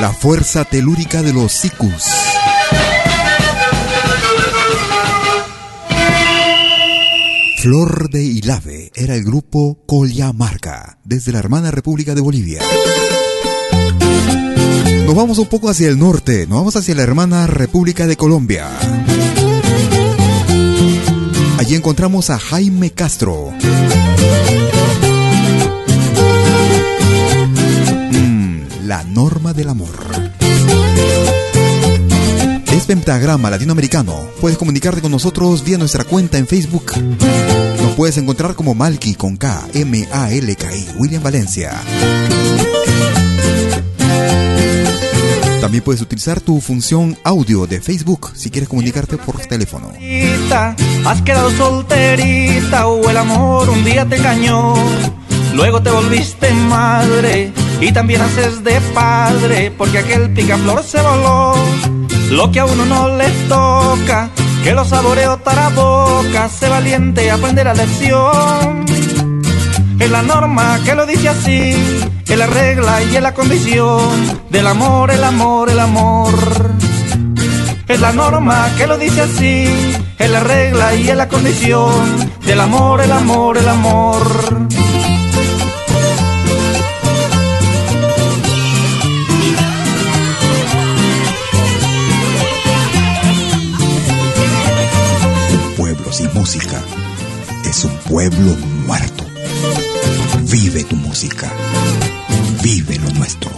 La 0.00 0.12
fuerza 0.12 0.64
telúrica 0.64 1.22
de 1.22 1.32
los 1.32 1.52
sicus. 1.52 2.02
Flor 7.62 8.10
de 8.10 8.24
Ilave 8.24 8.90
era 8.96 9.14
el 9.14 9.24
grupo 9.24 9.78
Marca, 10.34 10.98
desde 11.04 11.30
la 11.32 11.38
hermana 11.38 11.70
República 11.70 12.14
de 12.14 12.20
Bolivia. 12.20 12.60
Nos 15.06 15.14
vamos 15.14 15.38
un 15.38 15.46
poco 15.46 15.70
hacia 15.70 15.88
el 15.88 16.00
norte, 16.00 16.48
nos 16.48 16.58
vamos 16.58 16.74
hacia 16.74 16.96
la 16.96 17.04
hermana 17.04 17.46
República 17.46 18.08
de 18.08 18.16
Colombia. 18.16 18.66
Allí 21.58 21.76
encontramos 21.76 22.28
a 22.30 22.40
Jaime 22.40 22.90
Castro. 22.90 23.52
Mm, 28.10 28.62
la 28.84 29.04
norma 29.04 29.52
del 29.52 29.68
amor. 29.68 29.94
Es 32.72 32.84
Pentagrama 32.84 33.48
Latinoamericano. 33.48 34.28
Puedes 34.40 34.58
comunicarte 34.58 35.00
con 35.00 35.12
nosotros 35.12 35.62
vía 35.62 35.78
nuestra 35.78 36.02
cuenta 36.02 36.36
en 36.36 36.48
Facebook. 36.48 36.92
Nos 37.80 37.94
puedes 37.94 38.18
encontrar 38.18 38.56
como 38.56 38.74
Malky 38.74 39.14
con 39.14 39.36
K, 39.36 39.68
M, 39.72 40.08
A, 40.10 40.32
L, 40.32 40.56
K, 40.56 40.74
I, 40.74 40.88
William 40.98 41.22
Valencia. 41.22 41.80
También 45.66 45.82
puedes 45.82 46.00
utilizar 46.00 46.40
tu 46.40 46.60
función 46.60 47.18
audio 47.24 47.66
de 47.66 47.80
Facebook 47.80 48.30
si 48.36 48.50
quieres 48.50 48.68
comunicarte 48.68 49.16
por 49.16 49.36
teléfono. 49.46 49.92
Has 51.04 51.22
quedado 51.22 51.50
solterita 51.50 52.86
o 52.86 53.10
el 53.10 53.16
amor 53.16 53.68
un 53.70 53.82
día 53.82 54.06
te 54.06 54.14
engañó. 54.14 54.74
Luego 55.54 55.82
te 55.82 55.90
volviste 55.90 56.52
madre 56.52 57.50
y 57.80 57.90
también 57.90 58.20
haces 58.20 58.62
de 58.62 58.80
padre 58.94 59.72
porque 59.76 59.98
aquel 59.98 60.32
picaflor 60.32 60.84
se 60.84 61.02
voló. 61.02 61.56
Lo 62.30 62.52
que 62.52 62.60
a 62.60 62.64
uno 62.64 62.86
no 62.86 63.16
le 63.16 63.28
toca, 63.48 64.30
que 64.62 64.72
lo 64.72 64.84
saboreo 64.84 65.42
para 65.42 65.70
boca, 65.70 66.48
sé 66.48 66.68
valiente, 66.68 67.28
aprende 67.28 67.64
la 67.64 67.74
lección. 67.74 68.86
Es 69.98 70.10
la 70.10 70.22
norma 70.22 70.78
que 70.84 70.94
lo 70.94 71.06
dice 71.06 71.28
así, 71.28 71.74
es 72.26 72.38
la 72.38 72.46
regla 72.46 73.02
y 73.02 73.16
es 73.16 73.22
la 73.22 73.34
condición 73.34 74.42
del 74.50 74.66
amor, 74.66 75.10
el 75.10 75.24
amor, 75.24 75.70
el 75.70 75.80
amor. 75.80 76.34
Es 77.88 78.00
la 78.00 78.12
norma 78.12 78.68
que 78.76 78.86
lo 78.86 78.98
dice 78.98 79.22
así, 79.22 79.68
es 80.18 80.30
la 80.30 80.40
regla 80.40 80.94
y 80.94 81.08
es 81.08 81.16
la 81.16 81.28
condición 81.28 82.32
del 82.44 82.60
amor, 82.60 83.00
el 83.00 83.12
amor, 83.12 83.58
el 83.58 83.68
amor. 83.68 84.66
sin 96.16 96.32
música 96.32 96.80
es 97.64 97.84
un 97.84 97.94
pueblo 98.08 98.56
muerto. 98.86 99.15
Vive 100.50 100.84
tu 100.84 100.94
música. 100.96 101.52
Vive 102.62 102.98
lo 102.98 103.10
nuestro. 103.10 103.50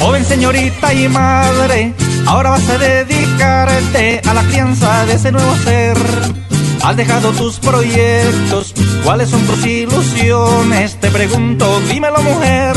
Joven 0.00 0.24
señorita 0.24 0.92
y 0.92 1.08
madre, 1.08 1.94
ahora 2.26 2.50
vas 2.50 2.68
a 2.68 2.78
dedicarte 2.78 4.20
a 4.26 4.34
la 4.34 4.42
crianza 4.42 5.06
de 5.06 5.14
ese 5.14 5.30
nuevo 5.30 5.54
ser. 5.64 5.96
Has 6.82 6.96
dejado 6.96 7.30
tus 7.32 7.58
proyectos, 7.58 8.74
¿cuáles 9.04 9.30
son 9.30 9.40
tus 9.42 9.64
ilusiones? 9.64 11.00
Te 11.00 11.10
pregunto, 11.10 11.80
dímelo 11.88 12.20
mujer. 12.22 12.76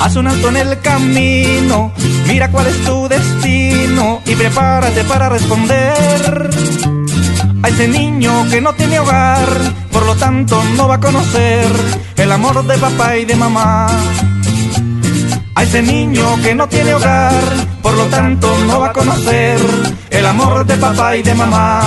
Haz 0.00 0.16
un 0.16 0.26
alto 0.28 0.48
en 0.48 0.56
el 0.56 0.80
camino, 0.80 1.92
mira 2.30 2.48
cuál 2.50 2.68
es 2.68 2.84
tu 2.84 3.08
destino 3.08 4.22
y 4.24 4.34
prepárate 4.36 5.04
para 5.04 5.28
responder. 5.28 6.50
A 7.62 7.68
ese 7.68 7.88
niño 7.88 8.48
que 8.48 8.60
no 8.60 8.72
tiene 8.74 9.00
hogar, 9.00 9.48
por 9.90 10.06
lo 10.06 10.14
tanto 10.14 10.62
no 10.76 10.88
va 10.88 10.94
a 10.94 11.00
conocer 11.00 11.66
el 12.16 12.32
amor 12.32 12.64
de 12.66 12.78
papá 12.78 13.16
y 13.16 13.24
de 13.24 13.34
mamá. 13.34 13.88
A 15.54 15.62
ese 15.62 15.82
niño 15.82 16.24
que 16.42 16.54
no 16.54 16.68
tiene 16.68 16.94
hogar, 16.94 17.42
por 17.82 17.94
lo 17.94 18.06
tanto 18.06 18.46
no 18.66 18.80
va 18.80 18.88
a 18.88 18.92
conocer 18.92 19.58
el 20.10 20.26
amor 20.26 20.64
de 20.64 20.76
papá 20.76 21.16
y 21.16 21.22
de 21.22 21.34
mamá. 21.34 21.80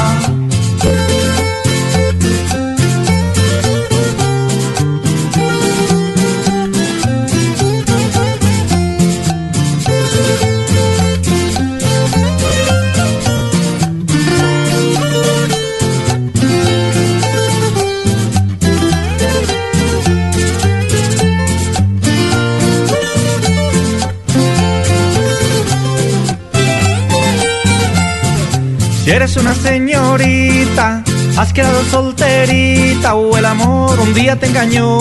Eres 29.24 29.38
una 29.38 29.55
señorita, 29.55 31.01
has 31.38 31.53
quedado 31.53 31.82
solterita 31.86 33.15
o 33.15 33.38
el 33.38 33.45
amor 33.45 33.97
un 34.01 34.13
día 34.13 34.38
te 34.38 34.47
engañó. 34.47 34.99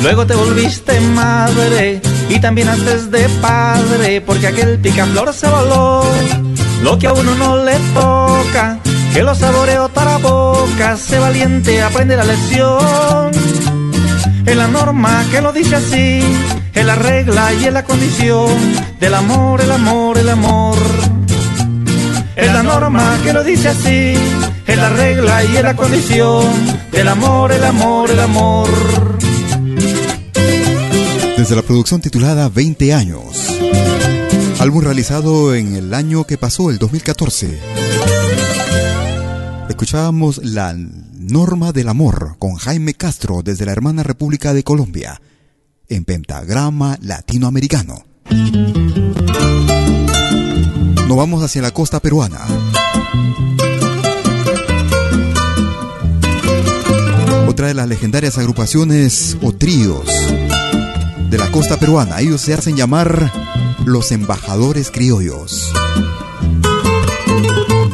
Luego 0.00 0.24
te 0.24 0.36
volviste 0.36 1.00
madre 1.00 2.00
y 2.28 2.38
también 2.38 2.68
haces 2.68 3.10
de 3.10 3.28
padre 3.40 4.20
porque 4.20 4.46
aquel 4.46 4.78
picaflor 4.78 5.34
se 5.34 5.48
voló. 5.48 6.04
Lo 6.84 6.96
que 7.00 7.08
a 7.08 7.14
uno 7.14 7.34
no 7.34 7.64
le 7.64 7.76
toca, 7.92 8.78
que 9.12 9.24
lo 9.24 9.34
saboreo 9.34 9.88
para 9.88 10.18
boca, 10.18 10.96
sé 10.96 11.18
valiente, 11.18 11.82
aprende 11.82 12.16
la 12.16 12.24
lección. 12.24 13.32
Es 14.46 14.56
la 14.56 14.68
norma 14.68 15.24
que 15.32 15.40
lo 15.40 15.52
dice 15.52 15.74
así, 15.74 16.22
es 16.72 16.86
la 16.86 16.94
regla 16.94 17.52
y 17.54 17.64
es 17.64 17.72
la 17.72 17.82
condición 17.82 18.56
del 19.00 19.14
amor, 19.14 19.60
el 19.60 19.72
amor, 19.72 20.18
el 20.18 20.28
amor. 20.28 21.11
Es 22.42 22.52
la 22.52 22.62
norma 22.64 23.20
que 23.22 23.32
lo 23.32 23.44
dice 23.44 23.68
así, 23.68 24.14
es 24.66 24.76
la 24.76 24.88
regla 24.88 25.44
y 25.44 25.56
es 25.56 25.62
la 25.62 25.76
condición 25.76 26.44
del 26.90 27.06
amor, 27.06 27.52
el 27.52 27.62
amor, 27.62 28.10
el 28.10 28.18
amor. 28.18 28.68
Desde 31.38 31.54
la 31.54 31.62
producción 31.62 32.00
titulada 32.00 32.48
20 32.48 32.94
años, 32.94 33.22
álbum 34.58 34.82
realizado 34.82 35.54
en 35.54 35.76
el 35.76 35.94
año 35.94 36.24
que 36.24 36.36
pasó, 36.36 36.70
el 36.70 36.78
2014. 36.78 37.60
Escuchábamos 39.68 40.40
la 40.44 40.74
norma 40.74 41.70
del 41.70 41.88
amor 41.88 42.34
con 42.40 42.56
Jaime 42.56 42.94
Castro 42.94 43.42
desde 43.44 43.66
la 43.66 43.72
hermana 43.72 44.02
República 44.02 44.52
de 44.52 44.64
Colombia, 44.64 45.22
en 45.88 46.04
pentagrama 46.04 46.98
latinoamericano. 47.00 48.04
Nos 51.12 51.18
vamos 51.18 51.44
hacia 51.44 51.60
la 51.60 51.72
costa 51.72 52.00
peruana. 52.00 52.40
Otra 57.46 57.66
de 57.66 57.74
las 57.74 57.86
legendarias 57.86 58.38
agrupaciones 58.38 59.36
o 59.42 59.52
tríos 59.52 60.06
de 61.28 61.36
la 61.36 61.50
costa 61.50 61.76
peruana. 61.76 62.18
Ellos 62.20 62.40
se 62.40 62.54
hacen 62.54 62.78
llamar 62.78 63.30
los 63.84 64.10
embajadores 64.10 64.90
criollos. 64.90 65.70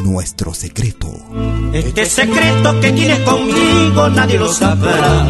Nuestro 0.05 0.53
secreto. 0.53 1.11
Este 1.73 2.05
secreto 2.05 2.79
que 2.79 2.93
tienes 2.93 3.19
conmigo 3.19 4.07
nadie 4.11 4.39
lo 4.39 4.53
sabrá. 4.53 5.27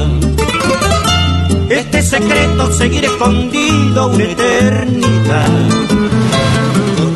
Este 1.72 2.04
secreto 2.04 2.72
seguirá 2.72 3.08
escondido 3.08 4.10
una 4.10 4.24
eternidad. 4.26 6.19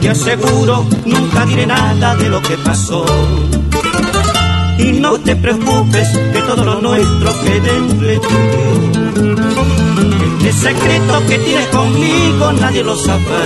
Te 0.03 0.09
aseguro, 0.09 0.85
nunca 1.05 1.45
diré 1.45 1.65
nada 1.65 2.13
de 2.17 2.27
lo 2.27 2.41
que 2.41 2.57
pasó. 2.57 3.05
Y 4.77 4.99
no 4.99 5.17
te 5.17 5.33
preocupes 5.33 6.09
que 6.33 6.41
todo 6.41 6.65
lo 6.65 6.81
nuestro 6.81 7.31
quede 7.41 7.77
entre 7.77 8.19
tú 8.19 8.27
Este 10.39 10.51
secreto 10.51 11.25
que 11.29 11.37
tienes 11.37 11.67
conmigo 11.67 12.51
nadie 12.51 12.83
lo 12.83 12.97
sabrá. 12.97 13.45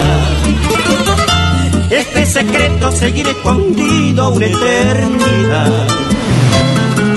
Este 1.91 2.25
secreto 2.25 2.91
seguirá 2.91 3.29
escondido 3.29 4.29
una 4.29 4.47
eternidad. 4.47 5.87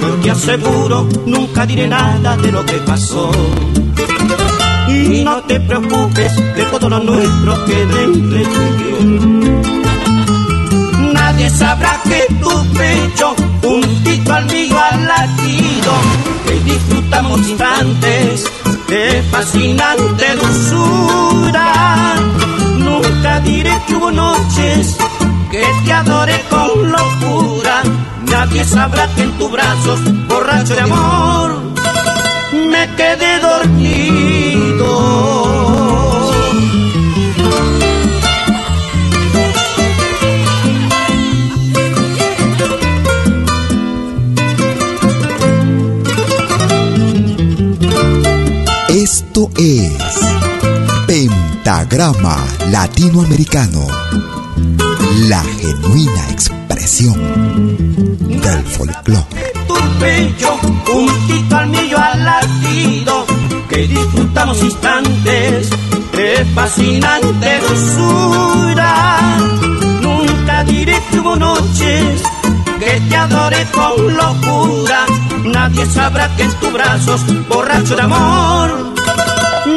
Yo 0.03 0.15
te 0.17 0.31
aseguro, 0.33 1.09
nunca 1.25 1.65
diré 1.65 1.89
nada 1.89 2.37
de 2.37 2.53
lo 2.53 2.67
que 2.67 2.75
pasó. 2.75 3.31
No 5.09 5.43
te 5.43 5.61
preocupes 5.61 6.33
que 6.55 6.65
todo 6.65 6.89
lo 6.89 7.01
nuestro 7.01 7.65
quede 7.65 8.05
entre 8.05 8.45
tú. 8.45 9.63
Nadie 11.13 11.51
sabrá 11.51 12.01
que 12.05 12.27
tu 12.35 12.73
pecho, 12.75 13.35
juntito 13.63 14.33
al 14.33 14.47
mío 14.47 14.77
al 14.79 15.07
latido, 15.07 15.93
que 16.47 16.61
disfrutamos 16.61 17.49
instantes 17.49 18.45
de 18.89 19.23
fascinante 19.31 20.37
dulzura. 20.37 22.15
Nunca 22.79 23.41
diré 23.41 23.73
que 23.87 23.95
hubo 23.95 24.11
noches 24.11 24.97
que 25.51 25.65
te 25.85 25.93
adoré 25.93 26.45
con 26.49 26.91
locura. 26.91 27.83
Nadie 28.31 28.65
sabrá 28.65 29.07
que 29.15 29.23
en 29.23 29.33
tus 29.39 29.51
brazos, 29.51 30.01
borracho 30.29 30.75
de 30.75 30.81
amor, 30.81 31.59
me 32.71 32.89
quedé 32.97 33.39
dormido. 33.41 34.40
Esto 48.89 49.51
es 49.57 49.93
Pentagrama 51.07 52.37
Latinoamericano, 52.71 53.87
la 55.29 55.43
genuina 55.43 56.31
expresión 56.31 57.17
del 58.29 58.65
folclore. 58.67 59.53
tu 59.67 59.75
pecho, 59.99 60.59
mío 61.67 61.99
al 61.99 62.25
latido, 62.25 63.27
que 63.71 63.87
disfrutamos 63.87 64.61
instantes 64.63 65.71
de 66.13 66.45
fascinante 66.55 67.61
dulzura. 67.61 69.19
Nunca 70.03 70.65
diré 70.65 71.01
que 71.11 71.21
hubo 71.21 71.37
noches 71.37 72.23
que 72.81 73.01
te 73.09 73.17
adoré 73.17 73.65
con 73.73 74.17
locura. 74.17 75.07
Nadie 75.45 75.87
sabrá 75.87 76.29
que 76.37 76.43
en 76.43 76.53
tus 76.55 76.73
brazos, 76.73 77.21
borracho 77.49 77.95
de 77.95 78.03
amor, 78.03 78.93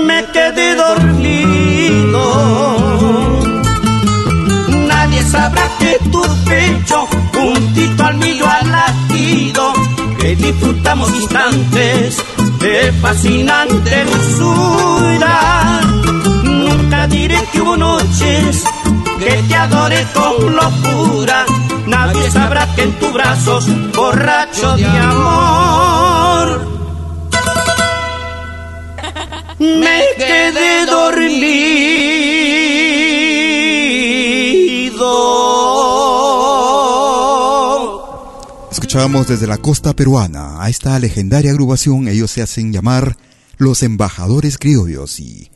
me 0.07 0.25
quedé 0.33 0.75
dormido. 0.75 2.23
Nadie 4.87 5.21
sabrá 5.23 5.69
que 5.79 5.99
tu 6.11 6.21
pecho, 6.45 7.07
juntito 7.33 8.03
al 8.03 8.17
mío 8.17 8.45
al 8.47 8.71
latido, 8.71 9.73
que 10.19 10.35
disfrutamos 10.35 11.13
instantes 11.13 12.23
de 12.63 12.93
fascinante 13.01 14.05
dulzura. 14.05 15.81
Nunca 16.43 17.07
diré 17.07 17.39
que 17.51 17.61
hubo 17.61 17.75
noches 17.75 18.63
que 19.19 19.31
te 19.47 19.55
adoré 19.55 20.07
con 20.13 20.55
locura. 20.55 21.45
Nadie 21.87 22.31
sabrá 22.31 22.65
que 22.73 22.83
en 22.83 22.93
tus 22.93 23.11
brazos, 23.11 23.65
borracho 23.93 24.77
de 24.77 24.85
amor, 24.85 26.47
me 29.59 29.99
quedé 30.17 30.85
dormido. 30.85 31.62
Escuchábamos 38.93 39.27
desde 39.27 39.47
la 39.47 39.57
costa 39.57 39.95
peruana 39.95 40.63
a 40.63 40.69
esta 40.69 40.99
legendaria 40.99 41.49
agrupación. 41.49 42.07
Ellos 42.07 42.29
se 42.29 42.43
hacen 42.43 42.71
llamar 42.71 43.17
los 43.57 43.81
embajadores 43.81 44.59
criollos 44.59 45.19
y 45.19 45.49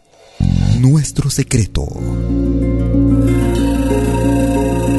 nuestro 0.80 1.30
secreto. 1.30 1.86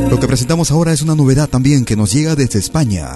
Lo 0.08 0.20
que 0.20 0.28
presentamos 0.28 0.70
ahora 0.70 0.92
es 0.92 1.02
una 1.02 1.16
novedad 1.16 1.48
también 1.48 1.84
que 1.84 1.96
nos 1.96 2.12
llega 2.12 2.36
desde 2.36 2.60
España. 2.60 3.08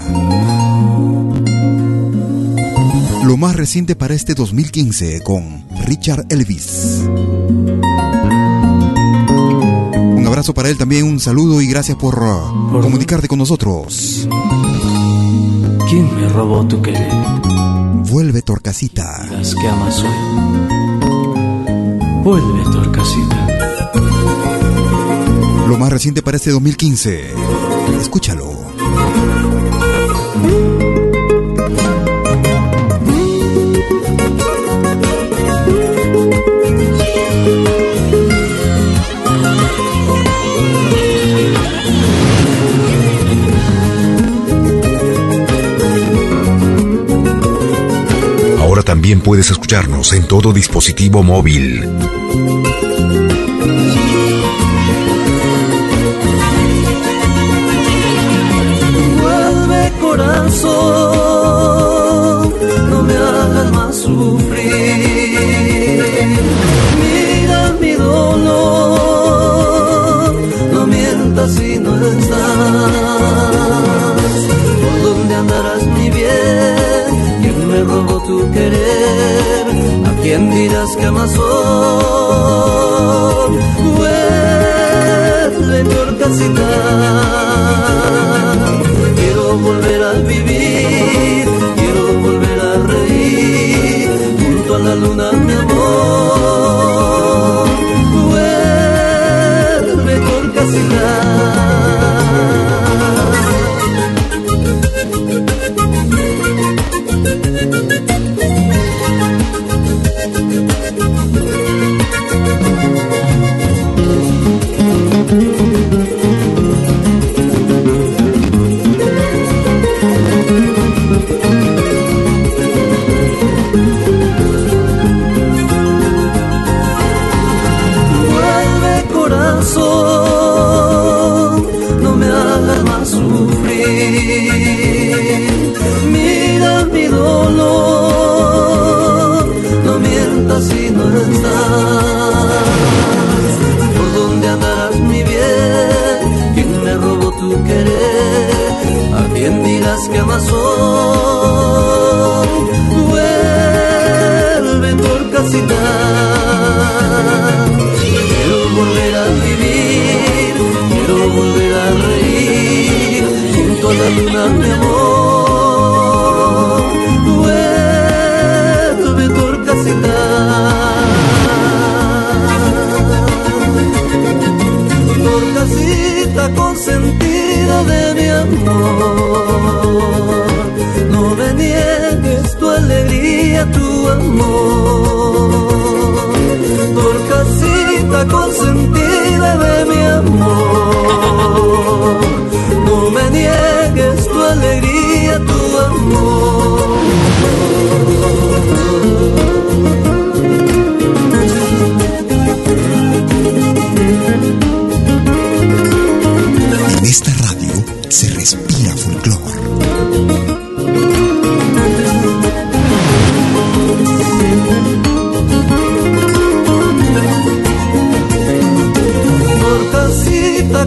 Lo 3.24 3.36
más 3.36 3.54
reciente 3.54 3.94
para 3.94 4.14
este 4.14 4.34
2015 4.34 5.20
con 5.20 5.64
Richard 5.86 6.26
Elvis. 6.30 7.04
Un 10.16 10.24
abrazo 10.26 10.52
para 10.52 10.68
él 10.68 10.76
también, 10.76 11.04
un 11.04 11.20
saludo 11.20 11.62
y 11.62 11.68
gracias 11.68 11.96
por, 11.96 12.18
comunicarte 12.72 13.28
con 13.28 13.38
nosotros. 13.38 14.26
¿Quién 15.92 16.08
me 16.16 16.26
robó 16.30 16.66
tu 16.66 16.80
querer? 16.80 17.12
Vuelve 18.10 18.40
Torcasita. 18.40 19.26
Las 19.30 19.54
que 19.54 19.68
amas 19.68 20.02
hoy. 20.02 20.08
Vuelve, 22.24 22.62
Torcasita. 22.72 23.46
Lo 25.68 25.76
más 25.76 25.92
reciente 25.92 26.22
para 26.22 26.38
este 26.38 26.50
2015. 26.50 27.34
Escúchalo. 28.00 28.48
También 48.92 49.22
puedes 49.22 49.50
escucharnos 49.50 50.12
en 50.12 50.26
todo 50.28 50.52
dispositivo 50.52 51.22
móvil. 51.22 51.88
corazón, 59.98 60.68
no 62.90 63.02
me 63.02 63.14
hagas 63.14 63.72
más 63.72 63.96
sufrir. 63.96 64.60
Mira 67.00 67.72
mi 67.80 67.92
dolor, 67.92 68.44
no 70.70 70.86
mientas 70.86 71.54
si 71.54 71.78
no 71.78 71.96
estás. 72.08 74.01
¿A 80.32 80.34
quién 80.34 80.48
dirás 80.50 80.96
que 80.96 81.04
amas 81.04 81.36
hoy? 81.36 81.58
Vuelve 83.98 85.78
por 85.84 86.08
casita 86.16 86.70
quiero 89.14 89.58
volver 89.58 90.02
a 90.02 90.12
vivir, 90.32 91.46
quiero 91.76 92.04
volver 92.26 92.58
a 92.60 92.72
reír, 92.92 94.10
junto 94.40 94.74
a 94.74 94.78
la 94.78 94.94
luna 94.94 95.32
mi 95.32 95.52
amor, 95.52 95.71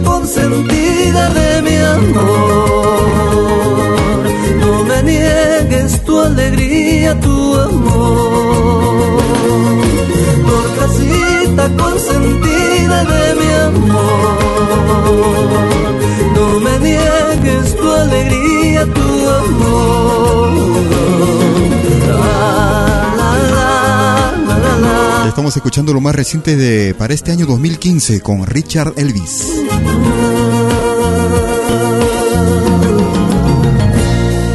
consentida 0.02 1.28
de 1.30 1.62
mi 1.62 1.76
amor. 1.76 2.96
No 4.60 4.84
me 4.84 5.02
niegues 5.02 6.02
tu 6.04 6.20
alegría, 6.20 7.18
tu 7.20 7.54
amor. 7.54 9.10
Por 10.46 10.66
casita 10.78 11.64
consentida 11.82 13.04
de 13.04 13.34
mi 13.40 13.50
amor. 13.68 14.38
No 16.34 16.60
me 16.60 16.78
niegues 16.78 17.76
tu 17.76 17.90
alegría, 17.92 18.84
tu 18.86 19.28
amor. 19.28 20.25
Escuchando 25.54 25.94
lo 25.94 26.00
más 26.00 26.14
reciente 26.14 26.56
de 26.56 26.92
para 26.92 27.14
este 27.14 27.30
año 27.30 27.46
2015 27.46 28.20
con 28.20 28.44
Richard 28.46 28.94
Elvis. 28.96 29.46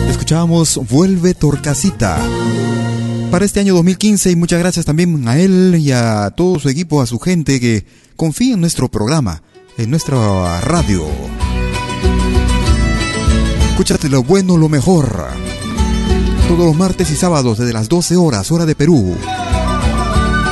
Escuchábamos 0.10 0.82
Vuelve 0.90 1.34
Torcasita. 1.34 2.20
Para 3.32 3.46
este 3.46 3.62
año 3.62 3.74
2015 3.76 4.32
y 4.32 4.36
muchas 4.36 4.60
gracias 4.60 4.86
también 4.86 5.28
a 5.30 5.38
él 5.38 5.78
y 5.80 5.92
a 5.92 6.32
todo 6.32 6.60
su 6.60 6.68
equipo, 6.68 7.02
a 7.02 7.08
su 7.08 7.20
gente 7.20 7.62
que 7.62 7.86
confía 8.18 8.56
en 8.56 8.62
nuestro 8.62 8.90
programa, 8.90 9.42
en 9.78 9.90
nuestra 9.90 10.60
radio. 10.62 11.06
Escúchate 13.70 14.10
lo 14.10 14.24
bueno, 14.24 14.58
lo 14.58 14.68
mejor. 14.68 15.28
Todos 16.50 16.66
los 16.66 16.76
martes 16.76 17.10
y 17.12 17.16
sábados 17.16 17.60
desde 17.60 17.74
las 17.74 17.88
12 17.88 18.18
horas, 18.18 18.52
hora 18.52 18.66
de 18.66 18.76
Perú. 18.76 19.16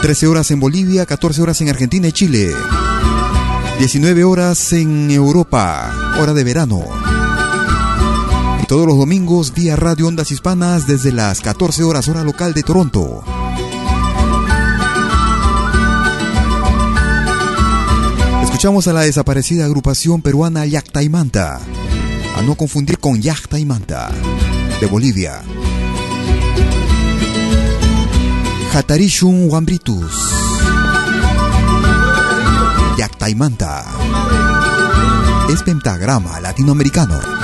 13 0.02 0.28
horas 0.28 0.50
en 0.52 0.62
Bolivia, 0.62 1.06
14 1.06 1.42
horas 1.42 1.60
en 1.62 1.70
Argentina 1.70 2.08
y 2.08 2.12
Chile. 2.14 2.52
19 3.80 4.24
horas 4.24 4.72
en 4.72 5.12
Europa, 5.12 6.16
hora 6.20 6.34
de 6.34 6.44
verano. 6.46 6.82
Y 8.64 8.66
todos 8.66 8.88
los 8.88 8.98
domingos 8.98 9.54
vía 9.54 9.76
Radio 9.76 10.08
Ondas 10.08 10.32
Hispanas 10.32 10.88
desde 10.88 11.12
las 11.12 11.42
14 11.42 11.84
horas 11.84 12.08
hora 12.08 12.24
local 12.24 12.54
de 12.54 12.64
Toronto. 12.64 13.24
Escuchamos 18.44 18.88
a 18.88 18.94
la 18.94 19.02
desaparecida 19.02 19.66
agrupación 19.66 20.22
peruana 20.22 20.66
Yacta 20.66 21.04
y 21.04 21.10
Manta. 21.10 21.60
A 22.38 22.42
no 22.42 22.56
confundir 22.56 23.00
con 23.00 23.22
Yacta 23.22 23.60
y 23.60 23.66
Manta, 23.66 24.10
de 24.80 24.88
Bolivia. 24.88 25.42
Hatarishun 28.74 29.50
Wambritus. 29.50 30.14
Yacta 32.98 33.30
y 33.30 33.36
Manta. 33.36 33.84
Es 35.50 35.64
pentagrama 35.64 36.40
latinoamericano. 36.40 37.39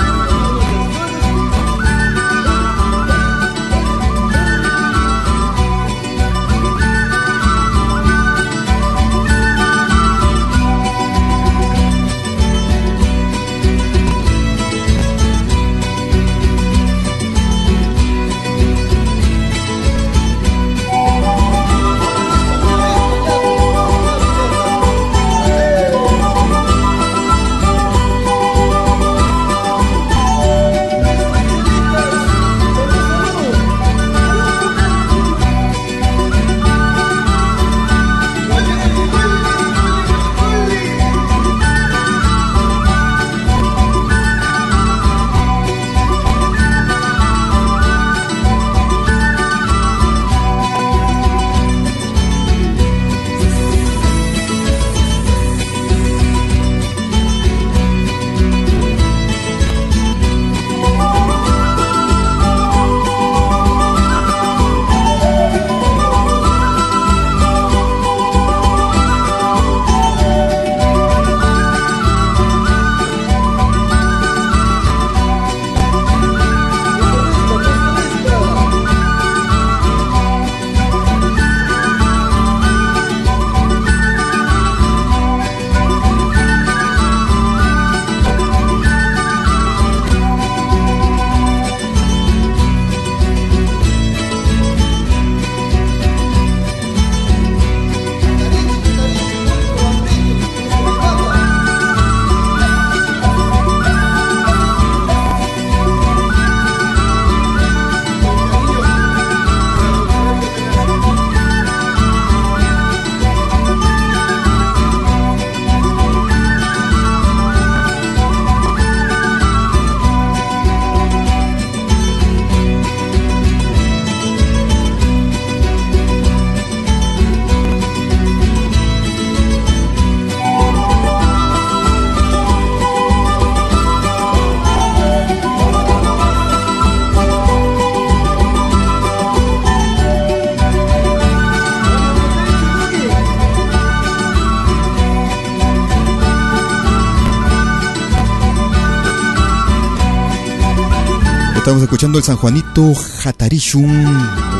Estamos 151.66 151.82
escuchando 151.82 152.18
el 152.18 152.22
San 152.22 152.36
Juanito 152.36 152.94
Jatarishun 152.94 154.06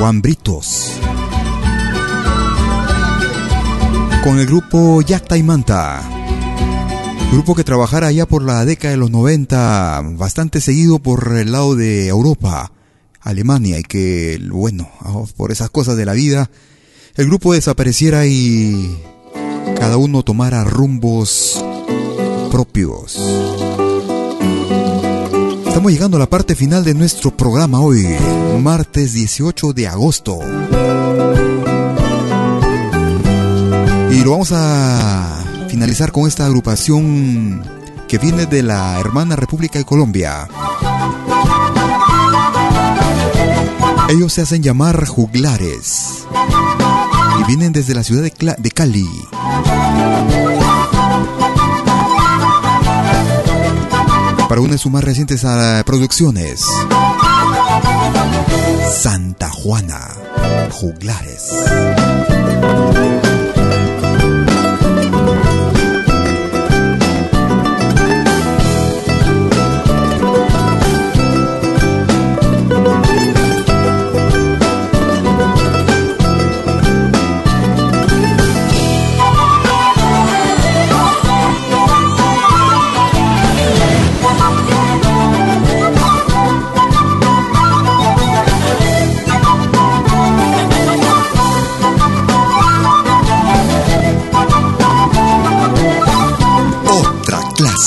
Huambritos. 0.00 0.90
Con 4.24 4.40
el 4.40 4.46
grupo 4.46 5.02
Yacta 5.02 5.36
y 5.36 5.44
Manta. 5.44 6.02
Grupo 7.30 7.54
que 7.54 7.62
trabajara 7.62 8.08
allá 8.08 8.26
por 8.26 8.42
la 8.42 8.64
década 8.64 8.90
de 8.90 8.96
los 8.96 9.12
90, 9.12 10.02
bastante 10.16 10.60
seguido 10.60 10.98
por 10.98 11.36
el 11.36 11.52
lado 11.52 11.76
de 11.76 12.08
Europa, 12.08 12.72
Alemania, 13.20 13.78
y 13.78 13.84
que, 13.84 14.40
bueno, 14.50 14.88
por 15.36 15.52
esas 15.52 15.70
cosas 15.70 15.96
de 15.96 16.06
la 16.06 16.12
vida, 16.12 16.50
el 17.14 17.26
grupo 17.26 17.54
desapareciera 17.54 18.26
y 18.26 19.00
cada 19.78 19.96
uno 19.96 20.24
tomara 20.24 20.64
rumbos 20.64 21.64
propios. 22.50 23.16
Estamos 25.76 25.92
llegando 25.92 26.16
a 26.16 26.20
la 26.20 26.30
parte 26.30 26.54
final 26.54 26.84
de 26.84 26.94
nuestro 26.94 27.36
programa 27.36 27.80
hoy, 27.80 28.06
martes 28.62 29.12
18 29.12 29.74
de 29.74 29.86
agosto. 29.86 30.38
Y 34.10 34.24
lo 34.24 34.30
vamos 34.30 34.52
a 34.54 35.44
finalizar 35.68 36.12
con 36.12 36.26
esta 36.26 36.46
agrupación 36.46 37.62
que 38.08 38.16
viene 38.16 38.46
de 38.46 38.62
la 38.62 38.98
hermana 38.98 39.36
República 39.36 39.78
de 39.78 39.84
Colombia. 39.84 40.48
Ellos 44.08 44.32
se 44.32 44.40
hacen 44.40 44.62
llamar 44.62 45.06
juglares 45.06 46.24
y 47.38 47.44
vienen 47.44 47.74
desde 47.74 47.94
la 47.94 48.02
ciudad 48.02 48.22
de, 48.22 48.70
Cali. 48.70 49.06
Para 54.48 54.60
una 54.60 54.72
de 54.72 54.78
sus 54.78 54.92
más 54.92 55.04
recientes 55.04 55.44
ah, 55.44 55.82
producciones. 55.84 56.60
Santa 58.92 59.50
Juana, 59.50 60.08
Juglares. 60.70 61.50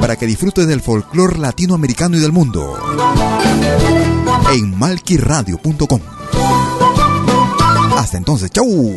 para 0.00 0.16
que 0.16 0.26
disfrutes 0.26 0.66
del 0.66 0.80
folclore 0.80 1.38
latinoamericano 1.38 2.16
y 2.16 2.20
del 2.20 2.32
mundo. 2.32 2.76
En 4.52 4.78
malquiradio.com. 4.78 6.00
Hasta 7.96 8.16
entonces, 8.16 8.50
chau. 8.50 8.96